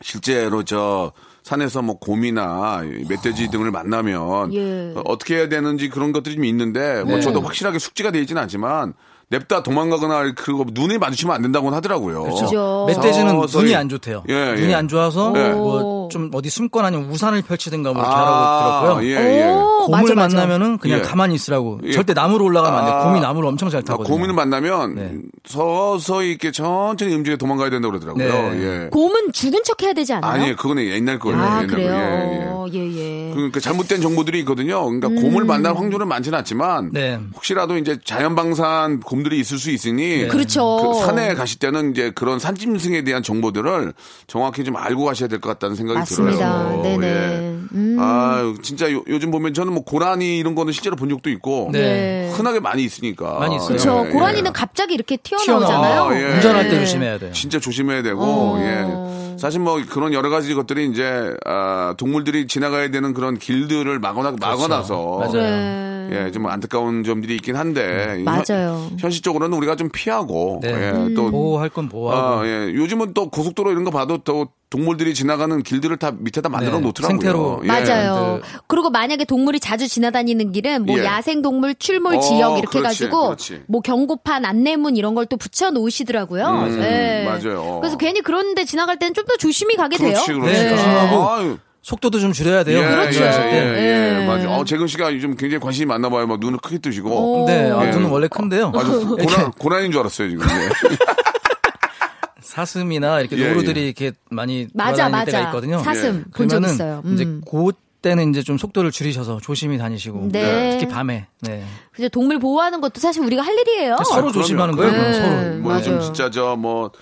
실제로 0.00 0.64
저 0.64 1.12
산에서 1.42 1.82
뭐 1.82 1.98
곰이나 1.98 2.82
멧돼지 3.08 3.50
등을 3.50 3.70
만나면 3.70 4.52
예. 4.54 4.92
어, 4.96 5.02
어떻게 5.04 5.36
해야 5.36 5.48
되는지 5.48 5.90
그런 5.90 6.12
것들이 6.12 6.36
좀 6.36 6.44
있는데 6.46 7.02
뭐 7.04 7.16
네. 7.16 7.20
저도 7.20 7.42
확실하게 7.42 7.78
숙지가 7.78 8.10
되어 8.12 8.22
있지는 8.22 8.40
않지만 8.42 8.94
냅다 9.38 9.62
도망가거나 9.62 10.32
그거 10.36 10.64
눈이 10.70 10.98
마주치면 10.98 11.34
안 11.34 11.42
된다고는 11.42 11.76
하더라고요. 11.76 12.24
그죠. 12.24 12.84
멧돼지는 12.88 13.34
서서히- 13.40 13.62
눈이 13.62 13.74
안 13.76 13.88
좋대요. 13.88 14.22
예, 14.28 14.54
눈이 14.54 14.70
예. 14.70 14.74
안 14.74 14.88
좋아서 14.88 15.32
예. 15.36 15.50
뭐좀 15.50 16.30
어디 16.34 16.48
숨거나 16.50 16.88
아니면 16.88 17.10
우산을 17.10 17.42
펼치든가 17.42 17.92
뭐 17.92 18.02
이렇게 18.02 18.14
아, 18.14 18.20
하라고 18.20 19.00
들었고요. 19.00 19.08
예, 19.10 19.40
예. 19.42 19.46
오, 19.52 19.86
곰을 19.86 20.02
맞아, 20.02 20.14
맞아. 20.14 20.36
만나면은 20.36 20.78
그냥 20.78 20.98
예. 21.00 21.02
가만히 21.02 21.34
있으라고. 21.34 21.80
예. 21.84 21.92
절대 21.92 22.14
나무로 22.14 22.44
올라가면 22.44 22.78
안 22.78 22.84
돼. 22.86 22.90
아. 22.92 23.04
곰이 23.04 23.20
나무를 23.20 23.48
엄청 23.48 23.68
잘 23.70 23.80
아, 23.80 23.84
타거든요. 23.84 24.14
곰을 24.14 24.32
만나면 24.32 24.94
네. 24.94 25.14
서서히 25.46 26.30
이렇게 26.30 26.52
천천히 26.52 27.14
움직여 27.14 27.36
도망가야 27.36 27.70
된다고 27.70 27.92
그러더라고요. 27.98 28.52
네. 28.52 28.62
예. 28.84 28.88
곰은 28.90 29.32
죽은 29.32 29.62
척 29.64 29.82
해야 29.82 29.92
되지 29.92 30.12
않아요? 30.14 30.30
아니, 30.30 30.56
그거는 30.56 30.84
옛날 30.86 31.18
거예요. 31.18 31.38
아, 31.38 31.46
옛날 31.62 31.66
그래요? 31.66 31.90
거. 31.90 32.68
예, 32.72 32.78
예. 32.78 32.84
예, 32.94 33.28
예. 33.28 33.34
그러니까 33.34 33.60
잘못된 33.60 34.00
정보들이 34.00 34.38
있거든요. 34.40 34.84
그러니까 34.84 35.08
곰을 35.08 35.44
만날 35.44 35.76
확률은 35.76 36.08
많지는 36.08 36.38
않지만 36.38 36.90
네. 36.92 37.18
혹시라도 37.34 37.76
이제 37.76 37.98
자연방산 38.04 39.00
곰 39.00 39.23
들이 39.24 39.40
있을 39.40 39.58
수 39.58 39.70
있으니 39.70 40.28
그렇죠. 40.28 40.92
그 40.92 41.00
산에 41.06 41.34
가실 41.34 41.58
때는 41.58 41.90
이제 41.90 42.12
그런 42.14 42.38
산짐승에 42.38 43.02
대한 43.02 43.22
정보들을 43.24 43.92
정확히 44.26 44.62
좀 44.62 44.76
알고 44.76 45.04
가셔야 45.04 45.28
될 45.28 45.40
것 45.40 45.48
같다는 45.48 45.74
생각이 45.74 45.98
맞습니다. 45.98 46.36
들어요. 46.68 46.82
네네. 46.82 47.06
예. 47.06 47.54
음. 47.74 47.96
아, 47.98 48.54
진짜 48.62 48.90
요, 48.92 49.02
즘 49.20 49.30
보면 49.30 49.52
저는 49.54 49.72
뭐 49.72 49.82
고라니 49.82 50.38
이런 50.38 50.54
거는 50.54 50.72
실제로 50.72 50.94
본 50.96 51.08
적도 51.08 51.28
있고 51.30 51.70
네. 51.72 52.30
흔하게 52.34 52.60
많이 52.60 52.84
있으니까. 52.84 53.38
많이 53.40 53.56
있어요. 53.56 53.68
그렇죠. 53.68 54.04
예, 54.06 54.10
고라니는 54.10 54.48
예. 54.48 54.52
갑자기 54.52 54.94
이렇게 54.94 55.16
튀어나오잖아요. 55.16 55.68
튀어나와. 55.68 56.20
예. 56.20 56.34
운전할 56.34 56.68
때 56.68 56.76
예. 56.76 56.80
조심해야 56.80 57.18
돼요. 57.18 57.32
진짜 57.32 57.58
조심해야 57.58 58.02
되고 58.02 58.20
어. 58.22 58.58
예. 58.60 59.38
사실 59.38 59.60
뭐 59.60 59.82
그런 59.90 60.12
여러 60.12 60.30
가지 60.30 60.54
것들이 60.54 60.88
이제 60.90 61.34
아, 61.44 61.94
동물들이 61.98 62.46
지나가야 62.46 62.90
되는 62.90 63.12
그런 63.14 63.38
길들을 63.38 63.98
막아놔 63.98 64.36
막아놔서 64.40 65.18
맞아요. 65.18 65.93
네. 66.10 66.26
예, 66.26 66.30
좀 66.30 66.46
안타까운 66.46 67.04
점들이 67.04 67.36
있긴 67.36 67.56
한데 67.56 68.22
맞아요. 68.24 68.88
현, 68.90 68.98
현실적으로는 68.98 69.56
우리가 69.58 69.76
좀 69.76 69.88
피하고 69.92 70.60
네. 70.62 70.70
예, 70.70 71.14
또 71.14 71.30
보호할 71.30 71.68
건 71.68 71.88
보호하고. 71.88 72.40
아, 72.40 72.46
예. 72.46 72.72
요즘은 72.74 73.14
또 73.14 73.28
고속도로 73.30 73.70
이런 73.72 73.84
거 73.84 73.90
봐도 73.90 74.18
또 74.18 74.48
동물들이 74.70 75.14
지나가는 75.14 75.62
길들을 75.62 75.96
다 75.98 76.10
밑에다 76.18 76.48
만들어 76.48 76.78
네. 76.78 76.86
놓더라고요. 76.86 77.18
생태로. 77.20 77.60
예. 77.62 77.66
맞아요. 77.68 78.40
네. 78.42 78.48
그리고 78.66 78.90
만약에 78.90 79.24
동물이 79.24 79.60
자주 79.60 79.86
지나다니는 79.86 80.50
길은 80.52 80.86
뭐 80.86 80.98
예. 80.98 81.04
야생 81.04 81.42
동물 81.42 81.74
출몰 81.76 82.16
어, 82.16 82.20
지역 82.20 82.58
이렇게 82.58 82.78
그렇지, 82.80 83.04
해가지고 83.04 83.22
그렇지. 83.26 83.62
뭐 83.68 83.80
경고판 83.80 84.44
안내문 84.44 84.96
이런 84.96 85.14
걸 85.14 85.24
또 85.26 85.36
붙여 85.38 85.70
놓으시더라고요. 85.70 86.46
음, 86.46 86.82
예. 86.82 87.24
맞아요. 87.26 87.78
그래서 87.80 87.96
괜히 87.96 88.20
그런데 88.20 88.64
지나갈 88.64 88.98
때는 88.98 89.14
좀 89.14 89.24
더 89.24 89.36
조심히 89.38 89.74
가게 89.74 89.96
그렇지, 89.96 90.26
돼요. 90.26 90.38
그렇지. 90.40 90.52
네, 90.64 90.68
조심하고. 90.68 91.30
아유. 91.30 91.56
속도도 91.84 92.18
좀 92.18 92.32
줄여야 92.32 92.64
돼요. 92.64 92.78
예, 92.78 92.82
그렇죠. 92.82 93.22
예. 93.22 93.28
예, 93.28 94.16
예, 94.16 94.22
예. 94.22 94.26
맞아요. 94.26 94.48
어, 94.52 94.64
재근 94.64 94.86
씨가 94.86 95.12
요즘 95.14 95.36
굉장히 95.36 95.60
관심이 95.60 95.84
많나 95.84 96.08
봐요. 96.08 96.26
막 96.26 96.40
눈을 96.40 96.58
크게 96.58 96.78
뜨시고. 96.78 97.42
오. 97.42 97.46
네, 97.46 97.70
아, 97.70 97.86
예. 97.86 97.90
눈은 97.90 98.08
원래 98.08 98.26
큰데요. 98.26 98.72
아주 98.74 99.00
이렇게 99.20 99.24
고난, 99.26 99.50
고난인 99.52 99.92
줄 99.92 100.00
알았어요, 100.00 100.30
지금. 100.30 100.46
예. 100.46 100.96
사슴이나 102.40 103.20
이렇게 103.20 103.36
예, 103.36 103.48
노루들이 103.48 103.80
예. 103.82 103.84
이렇게 103.84 104.12
많이 104.30 104.66
맞아, 104.72 105.08
돌아다닐 105.08 105.26
때가 105.26 105.38
맞아. 105.38 105.48
있거든요. 105.50 105.78
사슴 105.80 106.24
본적 106.34 106.60
그러면은 106.60 106.74
있어요. 106.74 107.02
이제 107.12 107.24
음. 107.24 107.42
그때는 107.44 108.30
이제 108.30 108.42
좀 108.42 108.56
속도를 108.56 108.90
줄이셔서 108.90 109.40
조심히 109.42 109.76
다니시고 109.76 110.28
네. 110.32 110.78
특히 110.78 110.90
밤에 110.90 111.26
네. 111.42 111.64
그래서 111.92 112.08
동물 112.08 112.38
보호하는 112.38 112.80
것도 112.80 112.98
사실 113.00 113.22
우리가 113.24 113.42
할 113.42 113.58
일이에요. 113.58 113.96
서로 114.06 114.28
그럼요. 114.28 114.32
조심하는 114.32 114.76
거예요. 114.76 114.92
네. 114.92 115.12
서로. 115.14 115.58
뭐 115.58 115.74
요즘 115.74 115.92
맞아요. 115.96 116.04
진짜 116.04 116.30
저 116.30 116.56
뭐, 116.56 116.92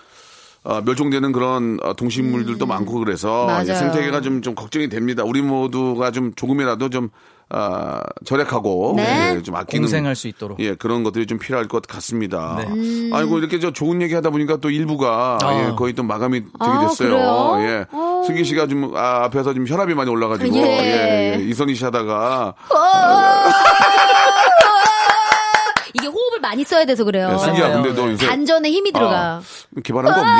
어, 0.64 0.80
멸종되는 0.80 1.32
그런 1.32 1.78
어, 1.82 1.92
동식물들도 1.94 2.64
많고 2.66 3.00
그래서 3.00 3.48
음. 3.48 3.64
예, 3.66 3.74
생태계가 3.74 4.20
좀, 4.20 4.42
좀 4.42 4.54
걱정이 4.54 4.88
됩니다. 4.88 5.24
우리 5.24 5.42
모두가 5.42 6.12
좀 6.12 6.32
조금이라도 6.34 6.88
좀, 6.88 7.08
아, 7.54 8.00
절약하고 8.24 8.94
네. 8.96 9.34
예, 9.36 9.42
좀 9.42 9.56
아끼는 9.56 9.82
공생할 9.82 10.14
수 10.14 10.28
있도록. 10.28 10.58
예, 10.60 10.74
그런 10.74 11.02
것들이 11.02 11.26
좀 11.26 11.38
필요할 11.38 11.68
것 11.68 11.82
같습니다. 11.86 12.56
네. 12.58 12.66
음. 12.72 13.10
아이고, 13.12 13.38
이렇게 13.38 13.58
저 13.58 13.72
좋은 13.72 14.00
얘기 14.00 14.14
하다 14.14 14.30
보니까 14.30 14.56
또 14.58 14.70
일부가 14.70 15.38
아. 15.42 15.54
예, 15.58 15.74
거의 15.76 15.92
또 15.92 16.02
마감이 16.02 16.40
되게 16.40 16.50
아, 16.60 16.86
됐어요. 16.86 17.08
그래요? 17.10 17.56
예. 17.58 17.86
어. 17.90 18.22
승기 18.26 18.44
씨가 18.44 18.68
좀, 18.68 18.96
아, 18.96 19.24
앞에서 19.24 19.52
좀 19.52 19.66
혈압이 19.66 19.94
많이 19.94 20.10
올라가지고, 20.10 20.56
예. 20.56 20.62
예, 20.62 21.34
예, 21.38 21.44
이선희 21.44 21.74
씨 21.74 21.84
하다가, 21.84 22.54
호흡을 22.70 24.11
많이 26.52 26.64
써야 26.64 26.84
돼서 26.84 27.02
그래요. 27.04 27.28
야, 27.28 27.38
승기야. 27.38 27.72
근데 27.72 27.94
너 27.94 28.10
요새 28.10 28.26
단전에 28.26 28.70
힘이 28.70 28.92
들어가. 28.92 29.40
아, 29.40 29.42
개발한 29.82 30.12
거 30.12 30.20
없니? 30.20 30.32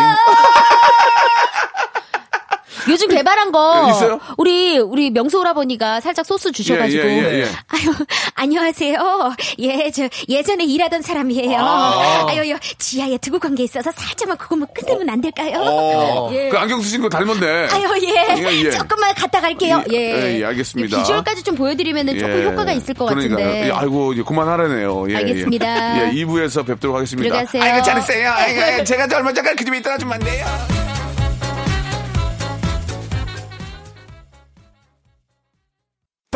요즘 2.89 3.09
개발한 3.09 3.53
거 3.53 3.85
예, 3.87 3.91
있어요? 3.91 4.21
우리 4.37 4.79
우리 4.79 5.11
명수 5.11 5.39
오라버니가 5.41 6.01
살짝 6.01 6.27
소스 6.27 6.51
주셔가지고 6.53 7.05
예, 7.05 7.09
예, 7.09 7.33
예, 7.35 7.41
예. 7.41 7.45
아유 7.45 7.95
안녕하세요 8.35 9.35
예저 9.59 10.09
예전에 10.29 10.65
일하던 10.65 11.03
사람이에요 11.03 11.59
아. 11.59 12.27
아. 12.29 12.35
유요 12.37 12.57
지하에 12.79 13.19
두고 13.19 13.39
관계 13.39 13.63
있어서 13.65 13.91
살짝만 13.93 14.37
그거만 14.37 14.69
끝내면 14.75 15.09
안 15.11 15.21
될까요 15.21 15.61
어, 15.61 16.31
예. 16.33 16.49
그 16.49 16.59
안경 16.59 16.81
쓰신 16.81 17.03
거 17.03 17.09
닮았네. 17.09 17.47
아유 17.71 17.89
예, 18.03 18.37
예, 18.39 18.65
예. 18.65 18.71
조금만 18.73 19.15
갔다 19.15 19.41
갈게요 19.41 19.83
예, 19.93 20.45
알겠습니다. 20.45 20.99
비주얼까지 20.99 21.43
좀 21.43 21.55
보여드리면 21.55 22.09
은 22.09 22.19
조금 22.19 22.41
예. 22.41 22.45
효과가 22.47 22.73
있을 22.73 22.95
것 22.95 23.07
그러니까요. 23.07 23.37
같은데 23.39 23.67
예, 23.69 23.71
아이고, 23.71 24.13
이제 24.13 24.23
그만하라네요. 24.23 25.11
예, 25.11 25.17
알겠습니다. 25.17 25.99
예, 25.99 26.09
예, 26.09 26.25
2부에서 26.25 26.67
뵙도록 26.67 26.97
하겠습니다. 26.97 27.29
들어가세요. 27.29 27.63
아이고, 27.63 27.83
잘했어요. 27.85 28.31
아이고, 28.31 28.85
제가 28.85 29.07
저 29.09 29.17
얼마 29.17 29.33
전에 29.33 29.55
그 29.55 29.65
집에 29.65 29.79
있다가 29.79 29.99
좀 29.99 30.09
만나요. 30.09 30.92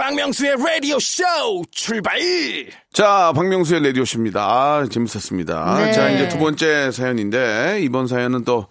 박명수의 0.07 0.55
라디오 0.65 1.01
쇼 1.01 1.25
출발! 1.73 2.17
자, 2.93 3.33
박명수의 3.35 3.83
라디오 3.83 4.05
쇼입니다. 4.05 4.41
아, 4.41 4.87
재밌었습니다. 4.89 5.85
네. 5.85 5.93
자, 5.93 6.09
이제 6.11 6.29
두 6.29 6.39
번째 6.39 6.93
사연인데, 6.93 7.81
이번 7.83 8.07
사연은 8.07 8.45
또, 8.45 8.69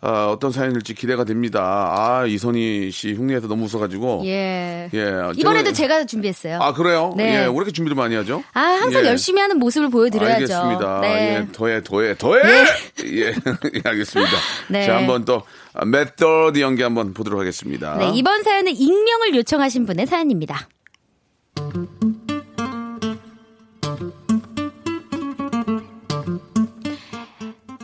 어, 0.00 0.38
떤 0.40 0.52
사연일지 0.52 0.94
기대가 0.94 1.24
됩니다. 1.24 1.60
아, 1.92 2.24
이선희 2.24 2.92
씨 2.92 3.14
흉내에서 3.14 3.48
너무 3.48 3.64
웃어가지고. 3.64 4.22
예 4.26 4.88
예. 4.94 5.12
이번에도 5.34 5.72
제가 5.72 6.06
준비했어요 6.06 6.60
아, 6.62 6.72
그래요? 6.72 7.14
네. 7.16 7.34
예, 7.34 7.38
왜 7.46 7.52
이렇게 7.52 7.72
준비를 7.72 7.96
많이 7.96 8.14
하죠? 8.14 8.44
아 8.54 8.60
항상 8.60 9.02
예. 9.04 9.08
열심히 9.08 9.40
하는 9.42 9.58
모습을 9.58 9.90
보여드려야죠 9.90 10.54
알겠습니다. 10.54 11.00
네. 11.00 11.08
예, 11.08 11.52
더해, 11.52 11.82
더해, 11.82 12.14
더해! 12.16 12.40
예, 13.06 13.26
예, 13.74 13.82
알겠습니다. 13.84 14.32
네. 14.68 14.86
자, 14.86 14.96
한번 14.96 15.24
또, 15.24 15.42
메더드 15.84 16.60
연기 16.60 16.82
한번 16.82 17.14
보도록 17.14 17.40
하겠습니다. 17.40 17.96
네, 17.98 18.10
이번 18.14 18.42
사연은 18.42 18.72
익명을 18.74 19.34
요청하신 19.36 19.86
분의 19.86 20.06
사연입니다. 20.06 20.68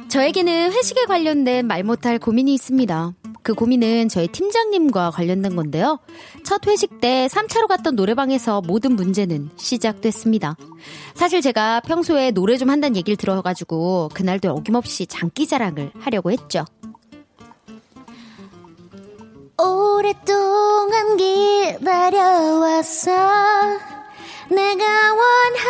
저에게는 0.09 0.73
회식에 0.73 1.05
관련된 1.05 1.67
말 1.67 1.85
못할 1.85 2.19
고민이 2.19 2.55
있습니다. 2.55 3.13
그 3.43 3.55
고민은 3.55 4.09
저희 4.09 4.27
팀장님과 4.27 5.11
관련된 5.11 5.55
건데요. 5.55 6.01
첫 6.43 6.67
회식 6.67 7.01
때 7.01 7.29
3차로 7.31 7.69
갔던 7.69 7.95
노래방에서 7.95 8.61
모든 8.63 8.97
문제는 8.97 9.51
시작됐습니다. 9.57 10.57
사실 11.15 11.43
제가 11.43 11.81
평소에 11.81 12.33
노래 12.33 12.57
좀 12.57 12.71
한다는 12.71 12.97
얘기를 12.97 13.17
들어가지고 13.17 14.09
그날도 14.15 14.51
어김없이 14.51 15.07
장기 15.07 15.47
자랑을 15.47 15.93
하려고 16.01 16.33
했죠. 16.33 16.65
오랫동안 19.59 21.17
기다려왔어. 21.17 23.11
내가 24.51 24.85
원한 25.15 25.67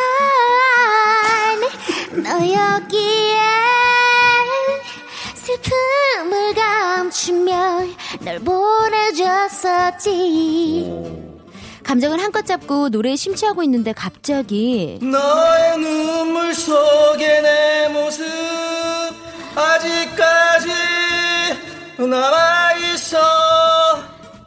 너였기에 2.23 3.39
슬픔을 5.35 6.55
감추며 6.55 7.87
널 8.21 8.41
보내줬었지. 8.41 9.37
감정을 11.85 12.21
한껏 12.21 12.45
잡고 12.45 12.89
노래에 12.89 13.15
심취하고 13.15 13.63
있는데 13.63 13.93
갑자기 13.93 14.99
너의 15.01 15.79
눈물 15.79 16.53
속에 16.53 17.41
내 17.41 17.89
모습 17.91 18.25
아직까지 19.55 20.69
남아있어 21.99 23.19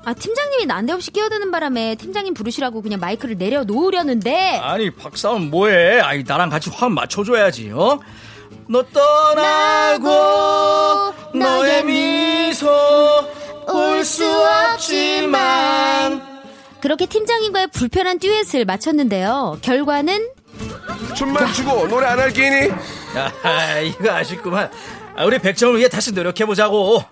아 0.06 0.14
팀장님이 0.14 0.66
난데없이 0.66 1.12
끼어드는 1.12 1.52
바람에 1.52 1.96
팀장님 1.96 2.34
부르시라고 2.34 2.82
그냥 2.82 3.00
마이크를 3.00 3.38
내려놓으려는데 3.38 4.60
아니 4.62 4.90
박사원 4.92 5.50
뭐해 5.50 6.00
아이 6.00 6.24
나랑 6.26 6.50
같이 6.50 6.70
화음 6.70 6.94
맞춰줘야지 6.94 7.72
어? 7.72 8.00
너 8.68 8.84
떠나고 8.84 10.10
나고 10.10 11.38
너의 11.38 11.84
미소 11.86 12.68
볼 13.68 14.04
수 14.04 14.26
없지만 14.74 16.22
그렇게 16.82 17.06
팀장님과의 17.06 17.68
불편한 17.68 18.18
듀엣을 18.20 18.64
마쳤는데요. 18.66 19.58
결과는 19.62 20.30
춤만 21.16 21.52
추고 21.54 21.88
노래 21.90 22.08
안할 22.08 22.32
끼니? 22.32 22.70
아, 23.44 23.80
이거 23.80 24.10
아쉽구만. 24.12 24.72
아, 25.18 25.26
우리 25.26 25.38
백점을 25.40 25.78
위해 25.78 25.90
다시 25.90 26.14
노력해보자고. 26.14 27.04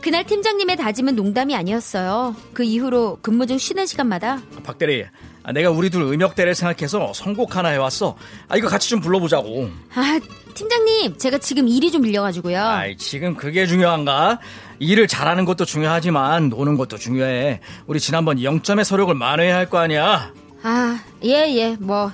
그날 0.00 0.24
팀장님의 0.24 0.76
다짐은 0.76 1.16
농담이 1.16 1.54
아니었어요. 1.54 2.34
그 2.52 2.62
이후로 2.62 3.18
근무 3.20 3.46
중 3.46 3.58
쉬는 3.58 3.86
시간마다 3.86 4.40
박 4.64 4.78
대리, 4.78 5.04
아, 5.42 5.52
내가 5.52 5.70
우리 5.70 5.90
둘 5.90 6.02
음역대를 6.02 6.54
생각해서 6.54 7.12
선곡 7.14 7.56
하나 7.56 7.70
해왔어. 7.70 8.16
아, 8.48 8.56
이거 8.56 8.68
같이 8.68 8.88
좀 8.88 9.00
불러보자고. 9.00 9.70
아 9.94 10.18
팀장님 10.54 11.18
제가 11.18 11.38
지금 11.38 11.68
일이 11.68 11.90
좀 11.90 12.02
밀려가지고요. 12.02 12.60
아이, 12.60 12.96
지금 12.96 13.34
그게 13.34 13.66
중요한가? 13.66 14.38
일을 14.78 15.08
잘하는 15.08 15.44
것도 15.44 15.64
중요하지만 15.64 16.48
노는 16.48 16.76
것도 16.76 16.96
중요해. 16.96 17.60
우리 17.86 18.00
지난번 18.00 18.38
0점의 18.38 18.84
서력을 18.84 19.12
만회해야 19.14 19.56
할 19.56 19.66
거 19.68 19.78
아니야. 19.78 20.32
아 20.62 20.98
예 21.22 21.56
예 21.56 21.76
뭐. 21.78 22.12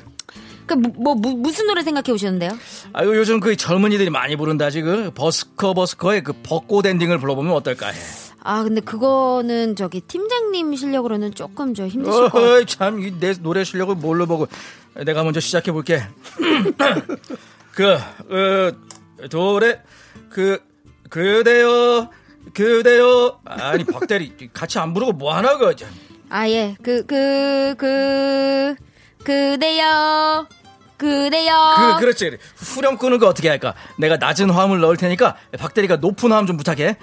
그, 0.66 0.74
뭐, 0.74 0.92
뭐, 0.96 1.14
무- 1.14 1.36
무슨 1.36 1.66
노래 1.66 1.82
생각해 1.82 2.10
오셨는데요? 2.12 2.56
아유, 2.92 3.16
요즘 3.16 3.40
그 3.40 3.56
젊은이들이 3.56 4.10
많이 4.10 4.36
부른다지. 4.36 4.82
그 4.82 5.10
버스커 5.14 5.74
버스커의 5.74 6.22
그 6.24 6.32
벚꽃 6.42 6.86
엔딩을 6.86 7.18
불러보면 7.18 7.52
어떨까 7.52 7.88
해. 7.88 7.98
아, 8.46 8.62
근데 8.62 8.80
그거는 8.82 9.74
저기 9.76 10.00
팀장님 10.02 10.74
실력으로는 10.76 11.34
조금 11.34 11.74
저 11.74 11.86
힘드실 11.86 12.20
것 12.20 12.32
같아요. 12.32 12.50
어이, 12.56 12.66
참, 12.66 13.00
이내 13.00 13.32
노래 13.40 13.64
실력을 13.64 13.94
뭘로 13.94 14.26
보고. 14.26 14.46
내가 15.04 15.24
먼저 15.24 15.40
시작해 15.40 15.72
볼게. 15.72 16.02
그, 17.72 17.94
어, 17.94 18.72
도래, 19.28 19.82
그, 20.30 20.58
그대여, 21.10 22.10
그대여. 22.52 23.40
아니, 23.44 23.84
박대리, 23.84 24.50
같이 24.52 24.78
안 24.78 24.92
부르고 24.94 25.12
뭐 25.12 25.34
하나, 25.34 25.56
그. 25.58 25.74
아, 26.28 26.48
예. 26.48 26.76
그, 26.82 27.04
그, 27.06 27.74
그, 27.78 28.74
그대여, 29.24 30.46
그대여. 30.96 31.94
그, 31.94 32.00
그렇지. 32.00 32.38
후렴 32.56 32.98
끄는 32.98 33.18
거 33.18 33.26
어떻게 33.26 33.48
할까? 33.48 33.74
내가 33.98 34.16
낮은 34.16 34.50
화음을 34.50 34.80
넣을 34.80 34.96
테니까 34.96 35.36
박대리가 35.58 35.96
높은 35.96 36.32
화음 36.32 36.46
좀 36.46 36.56
부탁해. 36.56 36.96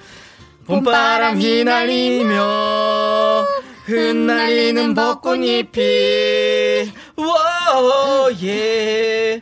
봄바람 0.66 1.40
휘날리며 1.40 3.46
흩날리는 3.86 4.94
벚꽃잎이 4.94 6.94
와, 7.18 8.30
예. 8.44 9.42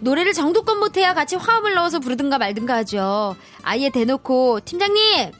노래를 0.00 0.32
정도껏 0.34 0.76
못해야 0.76 1.14
같이 1.14 1.36
화음을 1.36 1.74
넣어서 1.74 2.00
부르든가 2.00 2.38
말든가 2.38 2.76
하죠. 2.78 3.36
아예 3.62 3.88
대놓고, 3.90 4.60
팀장님! 4.64 5.30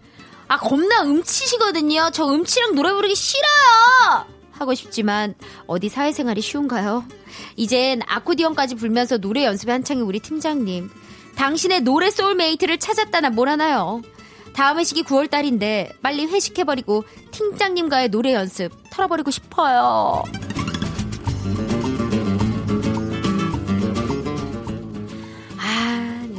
아, 0.49 0.59
겁나 0.59 1.03
음치시거든요. 1.03 2.11
저 2.13 2.25
음치랑 2.27 2.75
노래 2.75 2.93
부르기 2.93 3.15
싫어요! 3.15 4.36
하고 4.59 4.75
싶지만, 4.75 5.35
어디 5.67 5.89
사회생활이 5.89 6.41
쉬운가요? 6.41 7.05
이젠 7.57 8.01
아코디언까지 8.07 8.77
불면서 8.77 9.19
노래 9.19 9.45
연습에 9.45 9.73
한창인 9.73 10.05
우리 10.05 10.21
팀장님. 10.21 10.91
당신의 11.37 11.83
노래 11.83 12.11
소울메이트를 12.11 12.79
찾았다나 12.79 13.31
뭘 13.31 13.49
하나요? 13.49 14.03
다음 14.55 14.79
회식이 14.79 15.03
9월달인데, 15.03 16.01
빨리 16.01 16.27
회식해버리고, 16.27 17.05
팀장님과의 17.31 18.09
노래 18.09 18.33
연습 18.33 18.71
털어버리고 18.91 19.31
싶어요. 19.31 20.23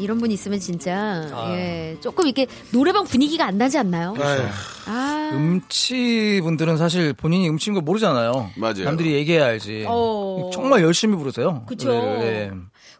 이런 0.08 0.20
분 0.20 0.32
있으면 0.32 0.58
진짜, 0.62 1.28
예, 1.52 1.98
조금 2.00 2.28
이렇게 2.28 2.48
노래방 2.72 3.04
분위기가 3.04 3.46
안 3.46 3.58
나지 3.58 3.78
않나요? 3.78 4.15
아, 4.86 5.32
음치 5.34 6.39
분들은 6.43 6.78
사실 6.78 7.12
본인이 7.12 7.50
음치인 7.50 7.74
걸 7.74 7.84
모르잖아요. 7.84 8.52
맞아요. 8.56 8.86
남들이 8.86 9.12
얘기해야 9.15 9.48
알지. 9.48 9.84
어. 9.86 10.50
정말 10.54 10.82
열심히 10.82 11.17
부르세요. 11.17 11.65
노래를, 11.70 12.22
예. 12.22 12.52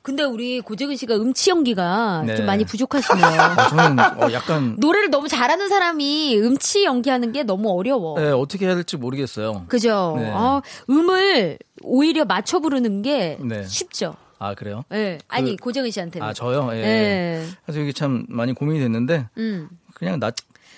근데 0.02 0.24
우리 0.24 0.60
고재근 0.60 0.98
씨가 0.98 1.16
음치 1.16 1.50
연기가 1.50 2.24
네. 2.28 2.36
좀 2.36 2.46
많이 2.46 2.66
부족하시네요. 2.66 3.26
어, 3.26 3.70
저는 3.72 4.00
어, 4.00 4.32
약간 4.34 4.76
노래를 4.78 5.10
너무 5.10 5.30
잘하는 5.30 5.70
사람이 5.70 6.38
음치 6.42 6.84
연기하는 6.84 7.32
게 7.32 7.44
너무 7.44 7.70
어려워. 7.70 8.22
예, 8.22 8.32
어떻게 8.32 8.66
해야 8.66 8.76
될지 8.76 8.98
모르겠어요. 8.98 9.64
그죠? 9.70 10.16
네. 10.18 10.30
아, 10.34 10.62
음을 10.90 11.58
오히려 11.84 12.26
맞춰 12.26 12.60
부르는 12.60 13.02
게 13.02 13.38
네. 13.42 13.66
쉽죠. 13.66 14.16
아 14.40 14.54
그래요? 14.54 14.84
예. 14.94 15.18
아니, 15.28 15.56
그- 15.56 15.64
고재근 15.64 15.90
씨한테는. 15.92 16.28
아 16.28 16.34
저요. 16.34 16.70
예. 16.74 16.78
예. 16.78 17.44
그래서 17.66 17.80
이게 17.82 17.92
참 17.92 18.26
많이 18.30 18.54
고민이 18.54 18.80
됐는데 18.80 19.28
음. 19.38 19.68
그냥 19.96 20.20
나 20.20 20.32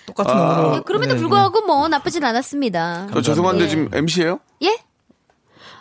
똑같은 0.06 0.32
아. 0.34 0.60
음으로. 0.60 0.76
예, 0.76 0.80
그럼에도 0.86 1.14
네, 1.14 1.20
불구하고 1.20 1.60
뭐 1.66 1.86
나쁘진 1.88 2.24
않았습니다. 2.24 3.08
저 3.12 3.20
죄송한데 3.20 3.64
예. 3.64 3.68
지금 3.68 3.88
MC예요? 3.92 4.40
예? 4.62 4.78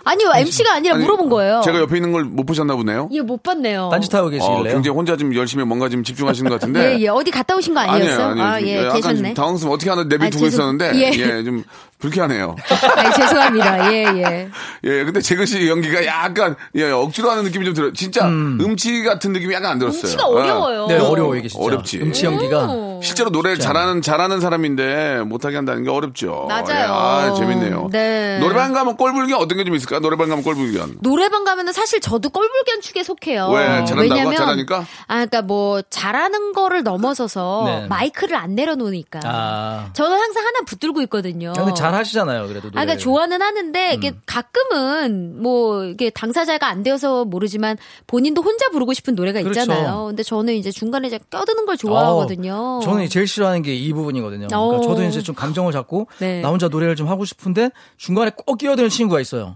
아니요, 0.06 0.32
MC가 0.34 0.74
아니라 0.76 0.96
물어본 0.98 1.30
거예요. 1.30 1.62
제가 1.64 1.80
옆에 1.82 1.98
있는 1.98 2.12
걸 2.14 2.24
못 2.24 2.46
보셨나 2.46 2.76
보네요. 2.76 3.10
예, 3.12 3.22
못 3.22 3.44
봤네요. 3.44 3.90
딴짓하고 3.92 4.28
어, 4.28 4.30
계시길래요. 4.30 4.64
굉장히 4.74 4.90
혼자 4.96 5.18
지금 5.18 5.36
열심히 5.36 5.66
뭔가 5.66 5.90
지금 5.90 6.04
집중하시는 6.04 6.50
것 6.50 6.60
같은데. 6.60 6.96
예, 6.98 7.00
예. 7.02 7.08
어디 7.10 7.32
갔다 7.32 7.56
오신 7.56 7.74
거 7.74 7.82
아니었어요? 7.82 8.42
아, 8.42 8.62
예, 8.62 8.78
약간 8.86 9.02
좀 9.02 9.12
계셨네. 9.12 9.34
당황스러워 9.34 9.76
어떻게 9.76 9.90
하나 9.90 10.04
내비두고 10.06 10.46
아, 10.46 10.48
있었는데 10.48 10.92
예. 10.96 11.12
예. 11.20 11.44
좀 11.44 11.64
불쾌하네요. 12.00 12.56
아, 12.96 13.12
죄송합니다. 13.12 13.94
예, 13.94 14.04
예. 14.06 14.50
예, 14.86 15.04
근데 15.04 15.20
재근 15.22 15.46
씨 15.46 15.68
연기가 15.68 16.06
약간 16.06 16.56
예, 16.76 16.90
억지로 16.92 17.30
하는 17.30 17.44
느낌이 17.44 17.66
좀 17.66 17.74
들어요. 17.74 17.94
진짜 17.94 18.26
음. 18.28 18.76
치 18.78 19.04
같은 19.04 19.34
느낌이 19.34 19.54
약간 19.54 19.72
안 19.72 19.80
들었어요. 19.80 20.04
음치가 20.04 20.26
어려워요. 20.28 20.88
네 20.88 20.98
어려워 20.98 21.36
이게 21.36 21.50
진짜. 21.50 21.64
어렵지. 21.66 21.98
음치 22.02 22.26
연기가. 22.26 22.68
오. 22.68 23.02
실제로 23.04 23.30
노래를 23.30 23.60
잘하는 23.60 24.02
잘하는 24.02 24.40
사람인데 24.42 25.22
못하게 25.26 25.58
한다는 25.58 25.84
게 25.84 25.90
어렵죠. 25.90 26.46
맞아요. 26.48 26.70
예, 26.70 26.86
아, 26.90 27.34
재밌네요. 27.38 27.90
네. 27.92 28.40
노래방 28.40 28.72
가면 28.74 28.96
꼴불견 28.98 29.38
어떤 29.40 29.58
게 29.58 29.64
좀 29.70 29.76
있을까? 29.76 30.00
노래방 30.00 30.30
가면 30.30 30.44
꼴불견. 30.44 30.98
노래방 31.02 31.44
가면은 31.44 31.74
사실 31.74 32.00
저도 32.00 32.30
꼴불견 32.30 32.82
축에 32.82 33.04
속해요. 33.04 33.50
왜? 33.50 33.66
잘한다고? 33.86 34.02
왜냐면 34.02 34.36
잘하니까? 34.36 34.78
아, 35.08 35.14
그러니까 35.16 35.42
뭐 35.42 35.82
잘하는 35.90 36.54
거를 36.54 36.82
넘어서서 36.84 37.64
네. 37.66 37.88
마이크를 37.88 38.36
안 38.38 38.56
내려놓으니까. 38.56 39.20
아. 39.26 39.90
저는 39.94 40.18
항상 40.18 40.46
하나 40.46 40.60
붙들고 40.66 41.02
있거든요. 41.04 41.54
근데 41.56 41.74
잘 41.74 41.89
하시잖아요. 41.94 42.48
그래도. 42.48 42.68
아, 42.70 42.72
그러니까 42.72 42.94
노래. 42.94 42.98
좋아는 42.98 43.42
하는데 43.42 43.94
이게 43.94 44.14
가끔은 44.26 45.42
뭐 45.42 45.86
이게 45.86 46.10
당사자가 46.10 46.68
안 46.68 46.84
되어서 46.84 47.26
모르지만 47.26 47.78
본인도 48.08 48.42
혼자 48.42 48.70
부르고 48.70 48.94
싶은 48.94 49.16
노래가 49.16 49.42
그렇죠. 49.42 49.62
있잖아요. 49.62 50.06
근데 50.08 50.24
저는 50.24 50.56
이제 50.56 50.72
중간에 50.72 51.08
이제 51.08 51.20
껴드는 51.30 51.66
걸 51.66 51.78
좋아하거든요. 51.78 52.54
어, 52.54 52.80
저는 52.84 53.10
제일 53.10 53.28
싫어하는 53.28 53.62
게 53.62 53.70
이 53.80 53.94
부분이거든요. 53.94 54.48
그러니까 54.48 54.60
어. 54.78 54.82
저도 54.82 55.04
이제 55.04 55.22
좀 55.22 55.34
감정을 55.36 55.72
잡고 55.72 56.08
네. 56.20 56.42
나 56.42 56.50
혼자 56.50 56.68
노래를 56.68 56.96
좀 56.96 57.08
하고 57.08 57.24
싶은데 57.26 57.70
중간에 57.98 58.32
꼭 58.36 58.58
끼어드는 58.58 58.90
친구가 58.90 59.22
있어요. 59.22 59.56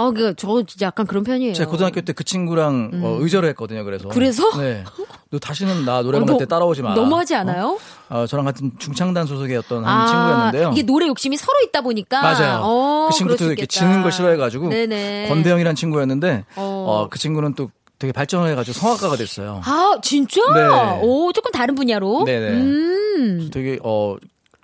아, 0.00 0.12
그, 0.12 0.32
저 0.36 0.62
진짜 0.62 0.86
약간 0.86 1.06
그런 1.08 1.24
편이에요. 1.24 1.54
제가 1.54 1.68
고등학교 1.68 2.00
때 2.02 2.12
그 2.12 2.22
친구랑 2.22 3.00
어, 3.02 3.16
의절을 3.20 3.48
했거든요. 3.50 3.84
그래서. 3.84 4.04
음. 4.08 4.10
그래서? 4.10 4.56
네. 4.56 4.84
너 5.30 5.38
다시는 5.40 5.84
나 5.84 6.02
노래방 6.02 6.22
어, 6.22 6.26
갈때 6.26 6.46
따라오지 6.46 6.82
마라. 6.82 6.94
너무하지 6.94 7.34
않아요? 7.34 7.76
어? 8.08 8.20
어, 8.20 8.26
저랑 8.26 8.44
같은 8.44 8.70
중창단 8.78 9.26
소속의 9.26 9.56
어떤 9.56 9.84
한 9.84 10.06
친구였는데요. 10.06 10.70
이게 10.72 10.82
노래 10.84 11.06
욕심이 11.08 11.36
서로 11.36 11.58
있다 11.66 11.80
보니까. 11.80 12.22
맞아요. 12.22 12.60
어, 12.62 13.08
그 13.10 13.16
친구도 13.16 13.44
이렇게. 13.46 13.66
지는 13.66 14.02
걸 14.02 14.12
싫어해가지고 14.12 14.68
네네. 14.68 15.26
권대영이란 15.28 15.74
친구였는데 15.74 16.44
어. 16.54 16.84
어, 16.88 17.08
그 17.10 17.18
친구는 17.18 17.54
또 17.54 17.70
되게 17.98 18.12
발전을 18.12 18.48
해가지고 18.52 18.78
성악가가 18.78 19.16
됐어요. 19.16 19.60
아, 19.64 19.96
진짜? 20.00 20.40
네. 20.54 21.00
오, 21.02 21.32
조금 21.32 21.50
다른 21.50 21.74
분야로? 21.74 22.22
네네. 22.24 22.48
음. 22.52 23.50
되게 23.52 23.78
어 23.82 24.16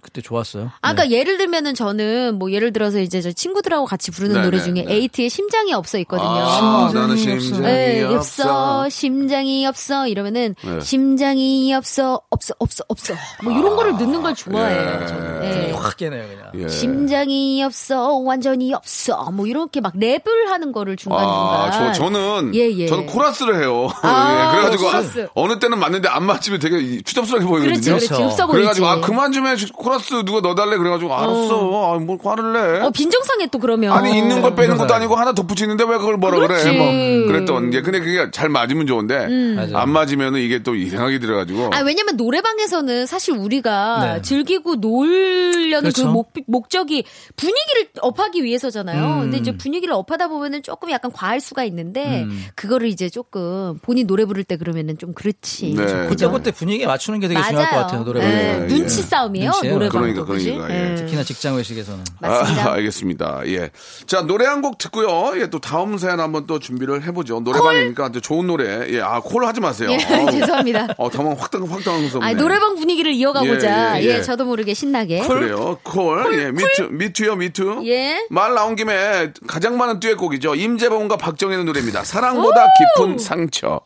그때 0.04 0.20
좋았어요. 0.20 0.70
아, 0.82 0.88
네. 0.92 0.94
그러니까 0.94 1.10
예를 1.18 1.38
들면은 1.38 1.74
저는 1.74 2.38
뭐 2.38 2.52
예를 2.52 2.72
들어서 2.74 2.98
이제 3.00 3.22
저 3.22 3.32
친구들하고 3.32 3.86
같이 3.86 4.10
부르는 4.10 4.36
네, 4.36 4.42
노래 4.42 4.58
네, 4.58 4.64
중에 4.64 4.84
네. 4.84 4.94
에이트의 4.94 5.30
심장이 5.30 5.72
없어 5.72 5.96
있거든요. 6.00 6.28
아, 6.28 6.90
나는 6.92 7.16
심장이 7.16 7.40
심장이 7.40 7.66
네, 7.66 8.02
없어. 8.04 8.42
없어 8.80 8.88
심장이 8.90 9.66
없어 9.66 10.06
이러면은 10.06 10.54
네. 10.62 10.80
심장이 10.80 11.72
없어 11.74 12.20
없어 12.30 12.54
없어 12.58 12.84
없어 12.88 13.14
뭐 13.42 13.52
이런 13.52 13.76
거를 13.76 13.92
넣는 13.92 14.22
걸 14.22 14.34
좋아해요. 14.34 15.00
예. 15.02 15.06
저는. 15.06 15.40
되게 15.40 15.54
네. 15.66 15.72
확 15.72 15.96
깨네요 15.96 16.28
그냥. 16.28 16.50
예. 16.56 16.68
심장이 16.68 17.62
없어 17.62 18.18
완전히 18.18 18.74
없어 18.74 19.30
뭐 19.32 19.46
이렇게 19.46 19.80
막 19.80 19.94
랩을 19.94 20.46
하는 20.48 20.72
거를 20.72 20.96
중간 20.96 21.24
아, 21.24 21.70
중간. 21.70 21.92
저, 21.94 22.04
저는, 22.04 22.54
예, 22.54 22.70
예. 22.70 22.86
저는 22.86 23.06
코러스를 23.06 23.60
해요. 23.60 23.88
아, 24.02 24.50
예, 24.52 24.56
그래가지고, 24.56 24.84
코러스. 24.84 25.22
아, 25.24 25.28
어느 25.34 25.58
때는 25.58 25.78
맞는데 25.78 26.08
안 26.08 26.24
맞으면 26.24 26.60
되게 26.60 27.00
추접스럽게 27.02 27.46
보이거든요. 27.46 27.72
그렇지 27.72 27.88
그렇지 27.88 28.08
그렇죠. 28.08 28.24
없어 28.24 28.46
보이지. 28.46 28.56
그래가지고, 28.56 28.86
아, 28.86 29.00
그만 29.00 29.32
좀 29.32 29.46
해. 29.46 29.54
코러스 29.74 29.93
누가 29.98 30.40
넣어달래. 30.40 30.76
그래가지고, 30.76 31.14
알았어. 31.14 31.94
아, 31.94 31.98
뭘 31.98 32.18
화를 32.22 32.52
내. 32.52 32.80
어 32.80 32.90
빈정상해 32.90 33.46
또 33.48 33.58
그러면. 33.58 33.92
아니, 33.92 34.16
있는 34.16 34.40
걸 34.42 34.54
빼는 34.54 34.76
것도. 34.76 34.94
아니고 34.94 35.16
하나 35.16 35.32
덧붙이는데 35.32 35.84
왜 35.84 35.98
그걸 35.98 36.16
뭐라 36.16 36.38
그렇지. 36.38 36.64
그래. 36.64 36.78
뭐, 36.78 37.26
그랬던 37.26 37.70
게. 37.70 37.82
근데 37.82 38.00
그게 38.00 38.30
잘 38.30 38.48
맞으면 38.48 38.86
좋은데, 38.86 39.26
맞아요. 39.56 39.76
안 39.76 39.90
맞으면은 39.90 40.40
이게 40.40 40.62
또 40.62 40.74
이상하게 40.74 41.18
들어가지고. 41.18 41.70
아, 41.72 41.80
왜냐면 41.80 42.16
노래방에서는 42.16 43.06
사실 43.06 43.34
우리가 43.34 44.14
네. 44.14 44.22
즐기고 44.22 44.76
놀려는 44.76 45.90
그 45.90 45.94
그렇죠. 45.94 46.10
목, 46.10 46.32
목적이 46.46 47.04
분위기를 47.36 47.88
업하기 48.00 48.44
위해서잖아요. 48.44 49.04
음. 49.04 49.20
근데 49.22 49.38
이제 49.38 49.56
분위기를 49.56 49.94
업하다 49.94 50.28
보면은 50.28 50.62
조금 50.62 50.90
약간 50.90 51.10
과할 51.12 51.40
수가 51.40 51.64
있는데 51.64 52.22
음. 52.22 52.44
그거를 52.54 52.88
이제 52.88 53.08
조금 53.08 53.78
본인 53.82 54.06
노래 54.06 54.24
부를 54.24 54.44
때 54.44 54.56
그러면은 54.56 54.98
좀 54.98 55.12
그렇지. 55.14 55.74
네. 55.74 55.84
그죠? 56.08 56.30
그때 56.30 56.44
그때 56.44 56.50
분위기에 56.52 56.86
맞추는 56.86 57.20
게 57.20 57.28
되게 57.28 57.40
중요할 57.42 57.70
것 57.70 57.76
같아요 57.76 58.04
노래방. 58.04 58.28
네, 58.28 58.60
예, 58.62 58.66
눈치 58.66 58.98
예. 58.98 59.02
싸움이에요. 59.02 59.50
눈치예요, 59.50 59.74
노래방 59.74 59.83
도 59.88 59.98
그러니까? 59.98 60.24
그러니까, 60.24 60.70
예. 60.70 60.90
예. 60.90 60.94
특히나 60.96 61.22
직장 61.24 61.56
외식에서는. 61.56 62.04
맞습니다. 62.20 62.68
아, 62.68 62.72
알겠습니다. 62.74 63.42
예. 63.46 63.70
자, 64.06 64.22
노래 64.22 64.46
한 64.46 64.62
곡 64.62 64.78
듣고요. 64.78 65.38
예, 65.40 65.50
또 65.50 65.58
다음 65.58 65.98
사연 65.98 66.20
한번 66.20 66.46
또 66.46 66.58
준비를 66.58 67.02
해보죠. 67.02 67.40
노래방이니까 67.40 68.10
또 68.12 68.20
좋은 68.20 68.46
노래. 68.46 68.88
예, 68.94 69.00
아, 69.02 69.20
콜 69.20 69.44
하지 69.44 69.60
마세요. 69.60 69.90
예, 69.90 70.14
어우. 70.14 70.30
죄송합니다. 70.30 70.88
어, 70.96 71.10
당황, 71.10 71.34
확, 71.38 71.50
당황, 71.50 71.70
확 71.70 71.84
당황스럽네. 71.84 72.26
아, 72.26 72.32
노래방 72.34 72.76
분위기를 72.76 73.12
이어가보자. 73.12 74.00
예, 74.00 74.02
예, 74.02 74.06
예, 74.06 74.14
예. 74.18 74.22
저도 74.22 74.44
모르게 74.46 74.72
신나게. 74.74 75.20
그래요. 75.26 75.78
콜. 75.82 76.38
예, 76.38 76.50
미투, 76.50 76.88
미투요, 76.92 77.36
미투. 77.36 77.82
예. 77.86 78.26
말 78.30 78.54
나온 78.54 78.74
김에 78.76 79.32
가장 79.46 79.76
많은 79.76 80.00
듀엣곡이죠. 80.00 80.54
임재범과 80.54 81.16
박정현의 81.18 81.64
노래입니다. 81.66 82.04
사랑보다 82.04 82.64
깊은 82.96 83.18
상처. 83.18 83.80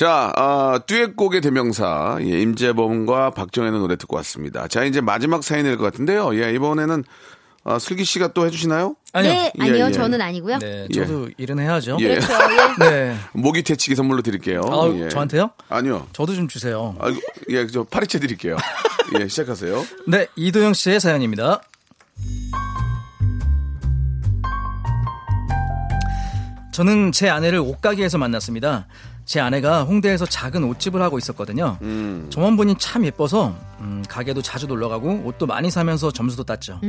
자, 0.00 0.32
아, 0.34 0.80
듀엣곡의 0.86 1.42
대명사, 1.42 2.16
예, 2.22 2.40
임재범과 2.40 3.32
박정현의 3.32 3.80
노래 3.80 3.96
듣고 3.96 4.16
왔습니다. 4.16 4.66
자, 4.66 4.82
이제 4.84 5.02
마지막 5.02 5.44
사연일 5.44 5.76
것 5.76 5.84
같은데요. 5.84 6.42
예, 6.42 6.54
이번에는, 6.54 7.04
아, 7.64 7.78
슬기 7.78 8.04
씨가 8.06 8.28
또 8.28 8.46
해주시나요? 8.46 8.96
아니요. 9.12 9.30
네, 9.30 9.52
예, 9.58 9.62
아니요, 9.62 9.88
예. 9.88 9.92
저는 9.92 10.22
아니고요. 10.22 10.58
네, 10.60 10.88
저도 10.88 11.28
일은 11.36 11.58
해야죠. 11.58 11.98
예. 12.00 12.14
그렇죠. 12.14 12.32
예. 12.32 12.88
네. 12.88 13.16
모기 13.34 13.62
퇴치기 13.62 13.94
선물로 13.94 14.22
드릴게요. 14.22 14.62
아, 14.64 14.90
예. 14.94 15.10
저한테요? 15.10 15.50
아니요. 15.68 16.06
저도 16.14 16.34
좀 16.34 16.48
주세요. 16.48 16.96
아, 16.98 17.12
예, 17.50 17.66
저 17.66 17.84
파리채 17.84 18.20
드릴게요. 18.20 18.56
예, 19.20 19.28
시작하세요. 19.28 19.84
네, 20.08 20.26
이도영 20.34 20.72
씨의 20.72 20.98
사연입니다. 21.00 21.60
저는 26.72 27.12
제 27.12 27.28
아내를 27.28 27.58
옷가게에서 27.58 28.16
만났습니다. 28.16 28.86
제 29.30 29.38
아내가 29.38 29.84
홍대에서 29.84 30.26
작은 30.26 30.64
옷집을 30.64 31.00
하고 31.02 31.16
있었거든요. 31.16 31.78
저만 32.30 32.56
보니 32.56 32.74
참 32.80 33.04
예뻐서 33.06 33.54
음, 33.78 34.02
가게도 34.08 34.42
자주 34.42 34.66
놀러가고 34.66 35.22
옷도 35.24 35.46
많이 35.46 35.70
사면서 35.70 36.10
점수도 36.10 36.42
땄죠. 36.42 36.80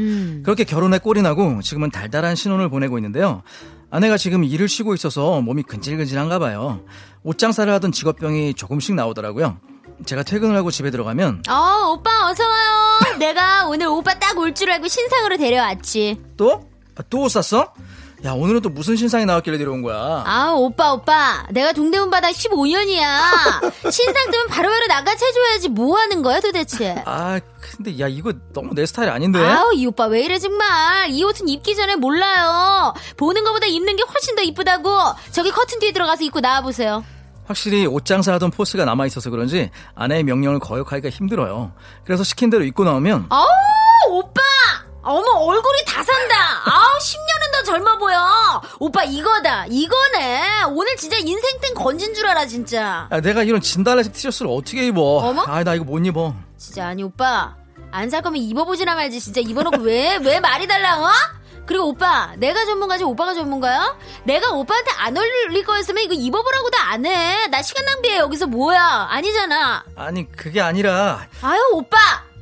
그렇게 0.41 0.63
결혼에 0.63 0.97
꼴이 0.97 1.21
나고 1.21 1.61
지금은 1.61 1.91
달달한 1.91 2.35
신혼을 2.35 2.67
보내고 2.67 2.97
있는데요. 2.97 3.43
아내가 3.91 4.17
지금 4.17 4.43
일을 4.43 4.67
쉬고 4.67 4.95
있어서 4.95 5.39
몸이 5.41 5.61
근질근질한가 5.61 6.39
봐요. 6.39 6.81
옷 7.21 7.37
장사를 7.37 7.71
하던 7.73 7.91
직업병이 7.91 8.55
조금씩 8.55 8.95
나오더라고요. 8.95 9.59
제가 10.07 10.23
퇴근을 10.23 10.55
하고 10.55 10.71
집에 10.71 10.89
들어가면 10.89 11.43
어, 11.47 11.91
오빠 11.91 12.27
어서 12.31 12.43
와요. 12.43 13.17
내가 13.19 13.67
오늘 13.67 13.85
오빠 13.85 14.17
딱 14.17 14.35
올 14.39 14.55
줄 14.55 14.71
알고 14.71 14.87
신상으로 14.87 15.37
데려왔지. 15.37 16.19
또? 16.37 16.67
아, 16.97 17.03
또옷 17.07 17.29
샀어? 17.29 17.71
야, 18.23 18.33
오늘은 18.33 18.61
또 18.61 18.69
무슨 18.69 18.95
신상이 18.95 19.25
나왔길래 19.25 19.57
데려온 19.57 19.81
거야? 19.81 20.23
아, 20.27 20.51
오빠 20.55 20.93
오빠. 20.93 21.43
내가 21.49 21.73
동대문 21.73 22.11
바다 22.11 22.29
15년이야. 22.29 23.01
신상 23.91 24.29
뜨면 24.29 24.47
바로바로 24.47 24.85
낚아채줘야지 24.87 25.69
뭐 25.69 25.97
하는 25.97 26.21
거야 26.21 26.39
도대체. 26.39 27.01
아, 27.07 27.39
근데 27.59 27.97
야, 27.99 28.07
이거 28.07 28.31
너무 28.53 28.75
내 28.75 28.85
스타일 28.85 29.09
아닌데? 29.09 29.39
아우 29.39 29.73
이 29.73 29.87
오빠 29.87 30.05
왜 30.05 30.21
이래 30.23 30.37
정말 30.37 31.09
이 31.09 31.23
옷은 31.23 31.47
입기 31.47 31.75
전에 31.75 31.95
몰라요 31.95 32.93
보는 33.17 33.43
것보다 33.43 33.65
입는 33.67 33.95
게 33.95 34.03
훨씬 34.03 34.35
더 34.35 34.41
이쁘다고 34.41 34.89
저기 35.31 35.51
커튼 35.51 35.79
뒤에 35.79 35.91
들어가서 35.91 36.23
입고 36.23 36.39
나와보세요 36.39 37.03
확실히 37.45 37.85
옷 37.85 38.05
장사하던 38.05 38.51
포스가 38.51 38.85
남아있어서 38.85 39.29
그런지 39.29 39.69
아내의 39.93 40.23
명령을 40.23 40.59
거역하기가 40.59 41.09
힘들어요. 41.09 41.71
그래서 42.03 42.23
시킨 42.23 42.49
대로 42.49 42.63
입고 42.63 42.83
나오면 42.83 43.27
아우 43.29 43.45
오빠 44.09 44.40
어머 45.03 45.31
얼굴이 45.31 45.83
다 45.87 46.03
산다 46.03 46.35
아우 46.65 46.97
10년은 46.99 47.51
더 47.53 47.63
젊어 47.63 47.97
보여 47.97 48.61
오빠 48.79 49.03
이거다 49.03 49.65
이거네 49.67 50.63
오늘 50.73 50.95
진짜 50.95 51.17
인생땡 51.17 51.73
건진 51.75 52.13
줄 52.13 52.27
알아 52.27 52.45
진짜 52.45 53.07
아, 53.09 53.19
내가 53.21 53.43
이런 53.43 53.61
진달래색 53.61 54.13
티셔츠를 54.13 54.51
어떻게 54.51 54.87
입어? 54.87 55.01
어머? 55.01 55.41
아, 55.47 55.63
나 55.63 55.73
이거 55.75 55.83
못 55.85 55.97
입어. 56.05 56.33
진짜 56.57 56.87
아니 56.87 57.03
오빠 57.03 57.55
안 57.91 58.09
살 58.09 58.21
거면 58.21 58.41
입어보지나 58.41 58.95
말지 58.95 59.19
진짜 59.19 59.41
입어놓고 59.41 59.81
왜 59.81 60.17
왜 60.21 60.39
말이 60.39 60.67
달라 60.67 60.97
어? 60.99 61.09
그리고 61.65 61.87
오빠 61.89 62.31
내가 62.37 62.65
전문가지 62.65 63.03
오빠가 63.03 63.33
전문가야? 63.33 63.95
내가 64.23 64.51
오빠한테 64.51 64.91
안 64.97 65.15
어울릴 65.17 65.63
거였으면 65.65 66.03
이거 66.03 66.13
입어보라고도 66.13 66.77
안 66.77 67.05
해. 67.05 67.47
나 67.47 67.61
시간 67.61 67.85
낭비해 67.85 68.17
여기서 68.17 68.47
뭐야? 68.47 69.07
아니잖아. 69.09 69.83
아니, 69.95 70.29
그게 70.31 70.59
아니라 70.61 71.25
아유 71.41 71.59
오빠 71.73 71.97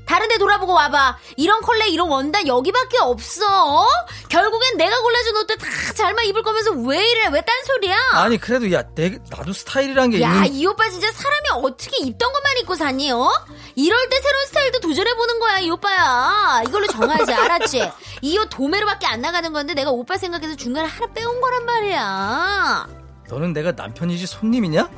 다른 0.09 0.27
데 0.27 0.39
돌아보고 0.39 0.73
와봐. 0.73 1.19
이런 1.37 1.61
컬레 1.61 1.89
이런 1.89 2.09
원단 2.09 2.47
여기밖에 2.47 2.97
없어. 2.97 3.45
어? 3.81 3.85
결국엔 4.27 4.77
내가 4.77 4.99
골라준 5.01 5.37
옷들 5.37 5.57
다 5.59 5.67
잘만 5.93 6.25
입을 6.25 6.41
거면서 6.41 6.71
왜 6.71 6.97
이래? 7.11 7.27
왜 7.31 7.41
딴소리야? 7.41 7.95
아니, 8.13 8.39
그래도 8.39 8.71
야, 8.73 8.81
내 8.95 9.19
나도 9.29 9.53
스타일이란 9.53 10.09
게 10.09 10.19
야, 10.21 10.33
있는 10.33 10.53
이 10.55 10.65
오빠 10.65 10.89
진짜 10.89 11.11
사람이 11.11 11.49
어떻게 11.63 11.97
입던 12.03 12.33
것만 12.33 12.57
입고 12.57 12.73
사니, 12.75 13.11
어? 13.11 13.29
이럴 13.75 14.09
때 14.09 14.19
새로운 14.19 14.45
스타일도 14.47 14.79
도전해보는 14.79 15.39
거야, 15.39 15.59
이 15.59 15.69
오빠야. 15.69 16.63
이걸로 16.67 16.87
정하지, 16.87 17.31
알았지? 17.31 17.91
이 18.23 18.37
옷 18.39 18.49
도매로밖에 18.49 19.05
안 19.05 19.21
나가는 19.21 19.53
건데 19.53 19.75
내가 19.75 19.91
오빠 19.91 20.17
생각해서 20.17 20.55
중간에 20.55 20.87
하나 20.87 21.05
빼온 21.13 21.39
거란 21.39 21.65
말이야. 21.65 22.87
너는 23.29 23.53
내가 23.53 23.71
남편이지 23.71 24.25
손님이냐? 24.25 24.89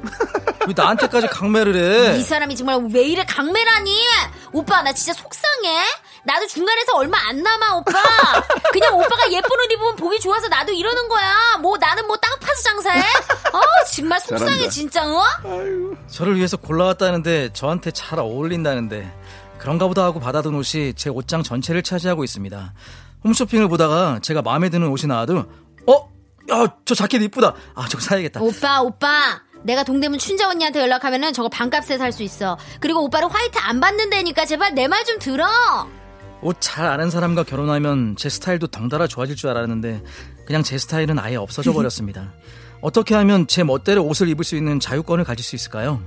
왜 0.67 0.73
나한테까지 0.75 1.27
강매를 1.27 1.75
해? 2.13 2.17
이 2.17 2.23
사람이 2.23 2.55
정말 2.55 2.79
왜 2.93 3.03
이래 3.03 3.25
강매라니? 3.25 4.03
오빠, 4.53 4.81
나 4.81 4.93
진짜 4.93 5.11
속상해? 5.13 5.83
나도 6.23 6.47
중간에서 6.47 6.93
얼마 6.95 7.17
안 7.27 7.41
남아, 7.43 7.77
오빠. 7.77 7.91
그냥 8.71 8.95
오빠가 8.95 9.29
예쁜 9.31 9.49
옷 9.59 9.71
입으면 9.71 9.95
보기 9.97 10.19
좋아서 10.19 10.47
나도 10.47 10.71
이러는 10.71 11.09
거야. 11.09 11.57
뭐, 11.61 11.77
나는 11.77 12.05
뭐 12.07 12.15
땅 12.17 12.39
파서 12.39 12.61
장사해? 12.63 12.99
어, 13.01 13.61
정말 13.93 14.19
속상해, 14.21 14.51
잘한다. 14.51 14.69
진짜, 14.69 15.03
어? 15.05 15.23
저를 16.09 16.37
위해서 16.37 16.55
골라왔다는데 16.57 17.51
저한테 17.53 17.91
잘 17.91 18.19
어울린다는데 18.19 19.11
그런가 19.57 19.87
보다 19.87 20.03
하고 20.03 20.19
받아둔 20.19 20.55
옷이 20.55 20.93
제 20.93 21.09
옷장 21.09 21.43
전체를 21.43 21.83
차지하고 21.83 22.23
있습니다. 22.23 22.73
홈쇼핑을 23.23 23.67
보다가 23.67 24.19
제가 24.21 24.41
마음에 24.41 24.69
드는 24.69 24.87
옷이 24.87 25.07
나와도 25.07 25.43
어? 25.87 26.11
야, 26.51 26.67
저 26.85 26.95
자켓 26.95 27.21
이쁘다. 27.23 27.53
아, 27.75 27.87
저거 27.87 28.01
사야겠다. 28.03 28.41
오빠, 28.41 28.81
오빠. 28.81 29.41
내가 29.63 29.83
동대문 29.83 30.17
춘자 30.19 30.49
언니한테 30.49 30.81
연락하면은 30.81 31.33
저거 31.33 31.47
반값에 31.49 31.97
살 31.97 32.11
수 32.11 32.23
있어. 32.23 32.57
그리고 32.79 33.03
오빠는 33.03 33.29
화이트 33.29 33.57
안 33.59 33.79
받는다니까 33.79 34.45
제발 34.45 34.73
내 34.73 34.87
말 34.87 35.05
좀 35.05 35.19
들어. 35.19 35.45
옷 36.41 36.57
잘 36.59 36.87
아는 36.87 37.11
사람과 37.11 37.43
결혼하면 37.43 38.15
제 38.17 38.27
스타일도 38.27 38.67
덩달아 38.67 39.05
좋아질 39.05 39.35
줄 39.35 39.51
알았는데 39.51 40.01
그냥 40.47 40.63
제 40.63 40.77
스타일은 40.79 41.19
아예 41.19 41.35
없어져 41.35 41.71
버렸습니다. 41.73 42.33
어떻게 42.81 43.13
하면 43.13 43.45
제 43.45 43.63
멋대로 43.63 44.03
옷을 44.03 44.27
입을 44.29 44.43
수 44.43 44.55
있는 44.55 44.79
자유권을 44.79 45.23
가질 45.23 45.45
수 45.45 45.55
있을까요? 45.55 46.01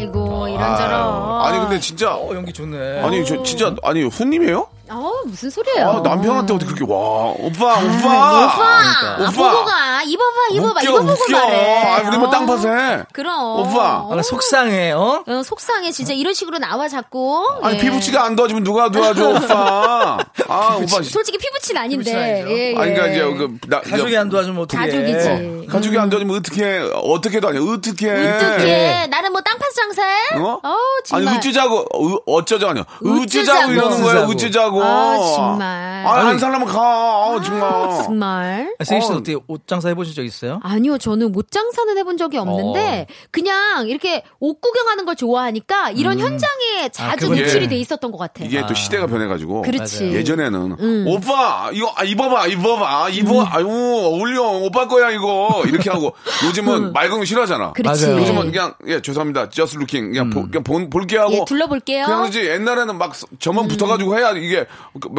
아이고 0.00 0.48
이런저런. 0.48 0.92
아유, 0.92 1.40
아니, 1.44 1.58
근데 1.60 1.80
진짜. 1.80 2.14
어, 2.14 2.30
연기 2.34 2.52
좋네. 2.52 3.02
아니, 3.02 3.24
저 3.24 3.42
진짜, 3.42 3.74
아니, 3.82 4.02
훈님이에요? 4.04 4.66
어 4.92 5.12
무슨 5.24 5.50
소리예요? 5.50 5.88
아, 5.88 6.00
남편한테 6.00 6.52
어떻게 6.52 6.74
그렇게, 6.74 6.92
와, 6.92 6.98
오빠, 6.98 7.76
오빠. 7.78 7.78
오빠, 7.78 8.10
아, 8.10 9.16
오빠. 9.20 9.30
보고 9.30 9.64
가. 9.64 10.02
입어봐, 10.02 10.34
입어봐, 10.50 10.80
웃겨, 10.80 10.82
이거 10.82 10.98
보고 11.00 11.12
웃겨. 11.12 11.38
말해. 11.38 11.84
아, 11.84 12.08
우리 12.08 12.18
뭐 12.18 12.26
어. 12.26 12.30
땅 12.32 12.44
파서 12.44 12.68
해. 12.74 13.04
그럼. 13.12 13.60
오빠. 13.60 14.08
아, 14.10 14.14
나 14.16 14.20
속상해, 14.22 14.90
어? 14.90 15.22
어, 15.24 15.42
속상해. 15.44 15.92
진짜 15.92 16.12
이런 16.12 16.34
식으로 16.34 16.58
나와 16.58 16.88
자꾸. 16.88 17.46
아니, 17.62 17.76
예. 17.76 17.80
피부치가 17.80 18.24
안 18.24 18.34
도와주면 18.34 18.64
누가 18.64 18.90
도와줘, 18.90 19.28
오빠. 19.28 20.18
아, 20.48 20.76
오빠. 20.76 21.02
솔직히 21.02 21.38
피부치는 21.38 21.80
아닌데. 21.80 22.14
아니죠. 22.14 22.50
예, 22.50 22.70
예. 22.72 22.76
아니, 22.76 22.94
그러니까 22.94 23.06
이제, 23.08 23.22
그, 23.36 23.58
나, 23.68 23.80
가족이 23.80 24.16
안 24.16 24.28
도와주면 24.28 24.62
어떻게 24.62 24.76
가족이지. 24.78 25.28
어, 25.28 25.72
가족이 25.72 25.98
안 25.98 26.10
도와주면 26.10 26.36
어떻게, 26.36 26.78
어떻게도 26.94 27.48
아니야, 27.48 27.60
어떻게. 27.62 28.10
어떡해. 28.10 29.06
나는 29.08 29.32
뭐 29.32 29.40
땅파스 29.40 29.74
장사해? 29.74 30.14
어? 30.36 30.60
어우, 30.62 30.76
정말. 31.04 31.28
아니, 31.28 31.38
어쩌자고, 31.38 31.78
어, 31.78 32.18
어쩌자고 32.26 33.72
이러는 33.72 34.02
거야, 34.02 34.24
어쩌자고. 34.26 34.82
아, 34.82 35.16
정말. 35.36 36.06
아, 36.06 36.28
안 36.28 36.38
살려면 36.38 36.66
가. 36.68 36.80
아, 36.80 37.40
정말. 37.44 38.04
정말. 38.04 38.74
아, 38.78 38.84
세희 38.84 39.00
씨는 39.00 39.16
어. 39.16 39.18
어떻게 39.18 39.36
옷 39.46 39.66
장사 39.66 39.88
해보신 39.88 40.14
적 40.14 40.24
있어요? 40.24 40.60
아니요, 40.62 40.98
저는 40.98 41.32
옷 41.34 41.50
장사는 41.50 41.96
해본 41.98 42.16
적이 42.16 42.38
없는데 42.38 43.06
그냥 43.30 43.88
이렇게 43.88 44.22
옷 44.38 44.60
구경하는 44.60 45.04
걸 45.04 45.16
좋아하니까 45.16 45.90
이런 45.90 46.18
현장에 46.18 46.88
자주 46.92 47.28
그건 47.28 47.38
노출이 47.38 47.64
예. 47.64 47.68
돼 47.68 47.76
있었던 47.76 48.10
것 48.10 48.18
같아. 48.18 48.44
이게 48.44 48.62
또 48.66 48.74
시대가 48.74 49.06
변해가지고. 49.06 49.62
그렇지. 49.62 50.10
예전에는 50.30 50.76
음. 50.78 51.04
오빠 51.08 51.70
이거 51.72 51.92
아, 51.96 52.04
입어봐 52.04 52.46
입어봐 52.46 53.08
입어 53.10 53.44
아유 53.44 53.66
어울려 53.66 54.42
오빠 54.42 54.86
거야 54.86 55.10
이거 55.10 55.62
이렇게 55.66 55.90
하고 55.90 56.14
요즘은 56.46 56.92
맑은 56.92 57.18
거 57.18 57.24
싫어하잖아. 57.24 57.68
음. 57.68 57.72
그렇지. 57.72 58.06
맞아요. 58.06 58.20
요즘은 58.20 58.52
그냥 58.52 58.74
예 58.86 59.00
죄송합니다 59.00 59.48
just 59.50 59.76
looking 59.76 60.10
그냥, 60.12 60.30
보, 60.30 60.42
그냥 60.46 60.62
본- 60.62 60.90
볼게 60.90 61.18
하고 61.18 61.32
예, 61.34 61.44
둘러볼게요. 61.46 62.06
그냥 62.06 62.22
그지 62.22 62.40
옛날에는 62.46 62.96
막 62.98 63.12
저만 63.38 63.68
붙어가지고 63.68 64.16
해야 64.18 64.30
이게 64.32 64.66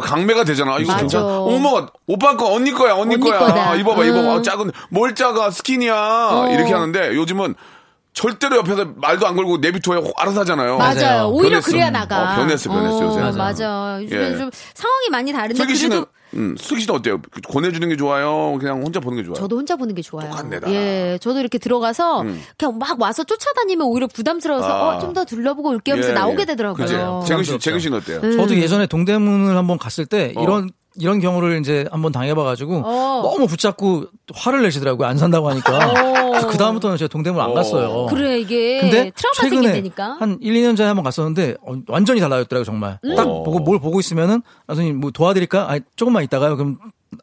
강매가 0.02 0.44
되잖아. 0.44 0.78
이거 0.80 0.88
맞아. 0.92 1.00
괜찮아. 1.02 1.26
어머 1.40 1.88
오빠 2.08 2.36
거 2.38 2.54
언니 2.54 2.72
거야 2.72 2.94
언니, 2.94 3.16
언니 3.16 3.20
거야 3.30 3.40
거다. 3.40 3.72
아, 3.72 3.76
입어봐 3.76 4.02
음. 4.04 4.08
입어봐 4.10 4.34
아, 4.36 4.42
작은 4.42 4.72
뭘 4.90 5.16
작아 5.16 5.52
스키니야 5.52 6.48
이렇게 6.52 6.74
하는데 6.74 7.16
요즘은 7.16 7.56
절대로 8.14 8.58
옆에서 8.58 8.86
말도 8.98 9.26
안 9.26 9.36
걸고 9.36 9.58
내비토에 9.60 10.02
알아서 10.18 10.42
하잖아요. 10.42 10.78
맞아요. 10.78 10.96
맞아요. 10.96 11.28
오히려 11.30 11.50
변했어. 11.52 11.72
그래야 11.72 11.90
나가. 11.90 12.34
어, 12.34 12.36
변했어, 12.36 12.70
변했어, 12.70 13.06
요새. 13.06 13.20
맞아. 13.22 13.38
맞아요. 13.68 14.04
요즘에 14.04 14.34
예. 14.34 14.38
좀 14.38 14.50
상황이 14.74 15.10
많이 15.10 15.32
다른데 15.32 15.56
슬기 15.56 15.76
씨는 15.76 15.90
그래도 15.98 16.12
음, 16.34 16.56
슬기 16.58 16.82
씨는 16.84 16.96
어때요? 16.96 17.22
권해주는 17.50 17.88
게 17.90 17.96
좋아요? 17.98 18.58
그냥 18.60 18.82
혼자 18.84 19.00
보는 19.00 19.18
게 19.18 19.24
좋아요? 19.24 19.36
저도 19.36 19.58
혼자 19.58 19.76
보는 19.76 19.96
게 19.96 20.02
좋아요. 20.02 20.30
똑같네, 20.30 20.60
다. 20.60 20.72
예, 20.72 21.18
저도 21.22 21.40
이렇게 21.40 21.58
들어가서 21.58 22.26
그냥 22.58 22.78
막 22.80 23.00
와서 23.02 23.24
쫓아다니면 23.24 23.88
오히려 23.88 24.08
부담스러워서 24.08 24.68
아. 24.68 24.96
어, 24.96 25.00
좀 25.00 25.12
더 25.14 25.26
둘러보고 25.26 25.70
올게요 25.72 25.96
하면서 25.96 26.12
예, 26.12 26.14
나오게 26.14 26.42
예. 26.42 26.46
되더라고요. 26.46 26.86
그지? 26.86 26.94
재근 26.94 27.44
씨, 27.44 27.52
부담스럽죠. 27.52 27.60
재근 27.60 27.80
씨는 27.80 27.98
어때요? 27.98 28.20
음. 28.24 28.38
저도 28.38 28.56
예전에 28.58 28.88
동대문을 28.88 29.58
한번 29.58 29.78
갔을 29.78 30.06
때 30.06 30.32
어. 30.38 30.42
이런 30.44 30.70
이런 30.96 31.20
경우를 31.20 31.60
이제 31.60 31.86
한번 31.92 32.12
당해봐가지고 32.12 32.82
어. 32.86 33.22
너무 33.24 33.48
붙잡고 33.48 34.06
화를 34.34 34.62
내시더라고요. 34.64 35.08
안 35.08 35.18
산다고 35.18 35.50
하니까. 35.50 35.94
그래서 36.30 36.48
그 36.48 36.58
다음부터는 36.58 36.98
제가 36.98 37.08
동대문 37.08 37.42
안 37.42 37.52
어. 37.52 37.54
갔어요. 37.54 38.08
그래 38.08 38.40
이게 38.40 38.82
근데 38.82 39.12
트라우마 39.16 39.34
최근에 39.36 39.62
생긴다니까. 39.68 40.18
한 40.20 40.38
1, 40.42 40.54
2년 40.54 40.76
전에 40.76 40.88
한번 40.88 41.04
갔었는데 41.04 41.56
어, 41.66 41.76
완전히 41.88 42.20
달라졌더라고요, 42.20 42.66
정말. 42.66 43.00
딱 43.16 43.28
어. 43.28 43.44
보고 43.44 43.60
뭘 43.60 43.80
보고 43.80 44.00
있으면은 44.00 44.42
아, 44.68 44.74
선생님 44.76 45.00
뭐 45.00 45.12
도와드릴까? 45.12 45.72
아, 45.72 45.80
조금만 45.96 46.24
있다가요. 46.24 46.58
그럼 46.58 46.78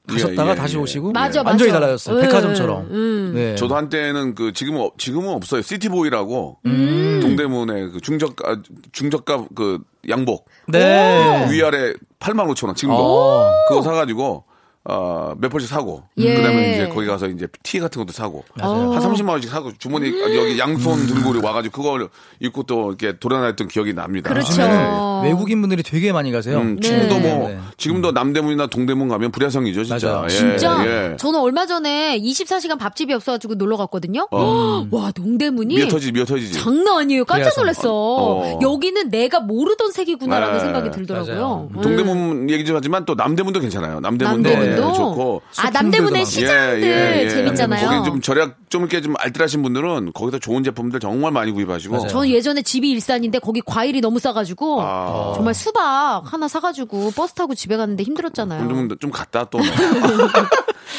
가셨다가 0.07 0.49
예, 0.49 0.53
예, 0.53 0.55
다시 0.55 0.77
예. 0.77 0.81
오시고 0.81 1.13
맞아, 1.13 1.43
완전히 1.43 1.71
맞아. 1.71 1.81
달라졌어요. 1.81 2.17
음, 2.17 2.21
백화점처럼. 2.23 2.89
음. 2.91 3.33
네. 3.35 3.55
저도 3.57 3.75
한때는 3.77 4.35
그 4.35 4.53
지금은 4.53 4.81
없- 4.83 4.99
지금은 4.99 5.29
없어요. 5.31 5.63
시티보이라고 5.63 6.59
음. 6.67 7.19
동대문에 7.23 7.89
그 7.89 8.01
중저가 8.01 8.59
중저가 8.93 9.47
그 9.55 9.79
양복 10.09 10.47
네. 10.67 11.47
위아래 11.51 11.95
8만 12.21 12.47
5천 12.55 12.67
원 12.67 12.75
지금도 12.75 12.99
어. 13.01 13.51
그거 13.69 13.83
사가지고 13.83 14.45
어, 14.91 15.35
몇 15.39 15.51
벌씩 15.51 15.69
사고 15.69 16.03
예. 16.17 16.35
그 16.35 16.43
다음에 16.43 16.73
이제 16.73 16.89
거기 16.89 17.07
가서 17.07 17.29
이제 17.29 17.47
티 17.63 17.79
같은 17.79 18.01
것도 18.01 18.13
사고 18.13 18.43
맞아요. 18.55 18.93
한 18.93 19.03
30만 19.03 19.29
원씩 19.29 19.51
사고 19.51 19.71
주머니 19.79 20.09
여기 20.19 20.59
양손 20.59 21.07
들고 21.07 21.45
와가지고 21.47 21.83
그걸 21.83 22.09
입고 22.41 22.63
또 22.63 22.89
이렇게 22.89 23.19
돌아다녔던 23.19 23.69
기억이 23.69 23.93
납니다. 23.93 24.31
그렇죠. 24.31 24.57
네. 24.63 25.29
외국인 25.29 25.61
분들이 25.61 25.83
되게 25.83 26.11
많이 26.11 26.33
가세요. 26.33 26.59
음, 26.61 26.81
지금도 26.81 27.19
네. 27.19 27.35
뭐 27.35 27.49
네. 27.51 27.59
지금도 27.77 28.13
남대문이나 28.13 28.69
동대문 28.69 29.09
가면 29.09 29.31
불야성이죠 29.31 29.85
진짜. 29.85 30.09
맞아요. 30.09 30.25
예, 30.25 30.29
진짜 30.31 30.87
예. 30.87 31.17
저는 31.19 31.39
얼마 31.39 31.67
전에 31.67 32.19
24시간 32.19 32.79
밥집이 32.79 33.13
없어가지고 33.13 33.57
놀러 33.57 33.77
갔거든요. 33.77 34.27
와 34.33 35.11
동대문이 35.13 35.75
미어 35.75 35.89
터지지 35.89 36.13
미어 36.13 36.25
터지지. 36.25 36.55
장난 36.55 36.99
아니에요. 36.99 37.27
깜짝. 37.27 37.59
놀랐어. 37.59 37.91
어. 37.93 38.59
여기는 38.63 39.11
내가 39.11 39.41
모르던 39.41 39.91
색이구나라는 39.93 40.55
네. 40.55 40.61
생각이 40.61 40.91
들더라고요. 40.93 41.69
음. 41.75 41.81
동대문 41.81 42.51
얘기 42.51 42.65
좀 42.65 42.77
하지만 42.77 43.05
또 43.05 43.15
남대문도 43.15 43.61
괜찮아요. 43.61 44.01
남대문도, 44.01 44.49
남대문 44.49 44.78
도 44.81 44.89
예, 44.91 44.95
좋고. 44.95 45.43
아 45.59 45.71
남대문의 45.71 46.25
시장들 46.27 47.29
재밌잖아요. 47.31 47.89
거기 47.89 48.05
좀 48.11 48.21
절약 48.21 48.57
좀 48.69 48.83
이렇게 48.83 49.01
좀 49.01 49.15
알뜰하신 49.19 49.63
분들은 49.63 50.13
거기서 50.13 50.39
좋은 50.39 50.63
제품들 50.63 51.01
정말 51.01 51.33
많이 51.33 51.51
구입하시고. 51.53 51.95
맞아요. 51.97 52.09
저는 52.09 52.29
예전에 52.31 52.63
집이 52.63 52.91
일산인데 52.91 53.39
거기 53.39 53.61
과일이 53.65 54.01
너무 54.01 54.19
싸가지고 54.19 54.81
아. 54.83 55.33
정말 55.35 55.55
수박 55.55 56.23
하나 56.25 56.49
사가지고 56.49 57.13
버스 57.13 57.35
타고 57.35 57.55
집에 57.55 57.77
갔는데 57.77 58.03
힘들었잖아요. 58.05 58.69
좀, 58.69 58.89
좀 59.01 59.11
갔다 59.11 59.45
또. 59.45 59.59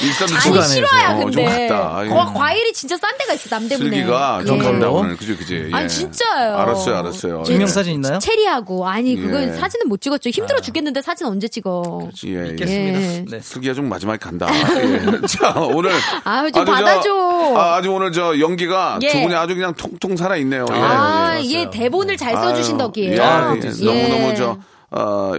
일산도 0.02 0.36
아니 0.36 0.44
좀 0.44 0.62
싫어요 0.64 1.10
어, 1.10 1.20
좀 1.22 1.32
근데 1.32 1.68
갔다. 1.68 2.06
예. 2.06 2.10
거- 2.10 2.34
과일이 2.34 2.72
진짜 2.74 2.96
싼 2.96 3.18
데가 3.18 3.34
있어 3.34 3.48
남대문에 3.56 3.90
슬기가 3.90 4.44
좀 4.46 4.60
예. 4.60 4.64
간다 4.64 4.90
오늘. 4.90 5.18
그지 5.18 5.36
그지. 5.36 5.68
예. 5.72 5.76
아니 5.76 5.90
진짜요 5.90 6.56
알았어요 6.56 6.96
알았어요. 6.98 7.44
증명 7.44 7.68
사진 7.68 7.96
있나요? 7.96 8.20
체리하고 8.20 8.88
아니 8.88 9.16
그건 9.16 9.50
예. 9.50 9.54
사진은 9.54 9.90
못 9.90 10.00
찍었죠 10.00 10.30
힘들어 10.30 10.62
죽겠는데 10.62 11.02
사진 11.02 11.28
언제 11.28 11.48
찍어 11.48 12.10
예, 12.28 12.30
예. 12.46 12.50
있겠습니다. 12.52 13.00
예. 13.02 13.26
네. 13.30 13.40
슬기 13.42 13.69
가 13.70 13.74
좀 13.76 13.88
마지막에 13.90 14.18
간다. 14.18 14.48
예. 14.52 15.22
자, 15.28 15.54
오늘. 15.58 15.92
아유, 16.24 16.52
좀 16.52 16.62
아주 16.64 16.66
저- 16.66 16.72
받아줘. 16.72 17.54
아, 17.58 17.76
아주 17.76 17.92
오늘 17.92 18.12
저 18.12 18.40
연기가 18.40 19.00
예. 19.02 19.08
두 19.10 19.22
분이 19.22 19.34
아주 19.36 19.56
그냥 19.56 19.74
통통 19.74 20.18
살아있네요. 20.18 20.66
예. 20.72 20.76
아, 20.76 21.40
예, 21.42 21.50
얘 21.52 21.58
맞아요. 21.66 21.70
대본을 21.72 22.18
잘 22.18 22.34
써주신 22.36 22.74
아유, 22.76 22.78
덕이에요. 22.80 23.14
예, 23.14 23.20
아, 23.22 23.56
예. 23.56 23.86
너무너무 23.86 24.30
예. 24.30 24.36
저, 24.36 24.58
어, 24.92 25.34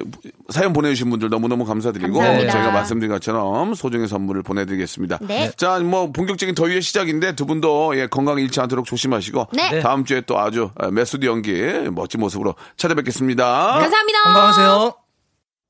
사연 0.50 0.72
보내주신 0.72 1.10
분들 1.10 1.28
너무너무 1.28 1.64
감사드리고 1.64 2.12
감사합니다. 2.18 2.52
저희가 2.52 2.70
말씀드린 2.70 3.10
것처럼 3.10 3.74
소정의 3.74 4.06
선물을 4.06 4.42
보내드리겠습니다. 4.44 5.18
네. 5.22 5.50
자, 5.56 5.80
뭐 5.80 6.12
본격적인 6.12 6.54
더위의 6.54 6.82
시작인데 6.82 7.34
두 7.34 7.46
분도 7.46 7.96
예, 7.98 8.06
건강 8.06 8.38
잃지 8.38 8.60
않도록 8.60 8.84
조심하시고 8.86 9.48
네. 9.54 9.80
다음 9.80 10.04
주에 10.04 10.20
또 10.22 10.38
아주 10.38 10.70
어, 10.80 10.90
메소드 10.92 11.26
연기 11.26 11.52
멋진 11.90 12.20
모습으로 12.20 12.54
찾아뵙겠습니다. 12.76 13.44
감사합니다. 13.80 14.22
건강하세요. 14.24 14.94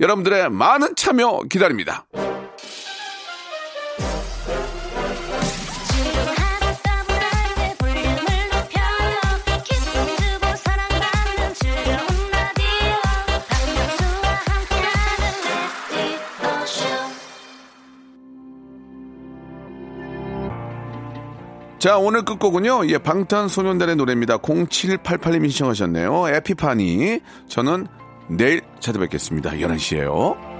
여러분들의 0.00 0.50
많은 0.50 0.96
참여 0.96 1.42
기다립니다. 1.50 2.06
자, 21.84 21.98
오늘 21.98 22.24
끝곡은요. 22.24 22.88
예, 22.88 22.96
방탄소년단의 22.96 23.96
노래입니다. 23.96 24.38
0788님이 24.38 25.50
신청하셨네요. 25.50 26.28
에피파니. 26.28 27.20
저는 27.46 27.88
내일 28.28 28.62
찾아뵙겠습니다. 28.80 29.50
11시에요. 29.50 30.53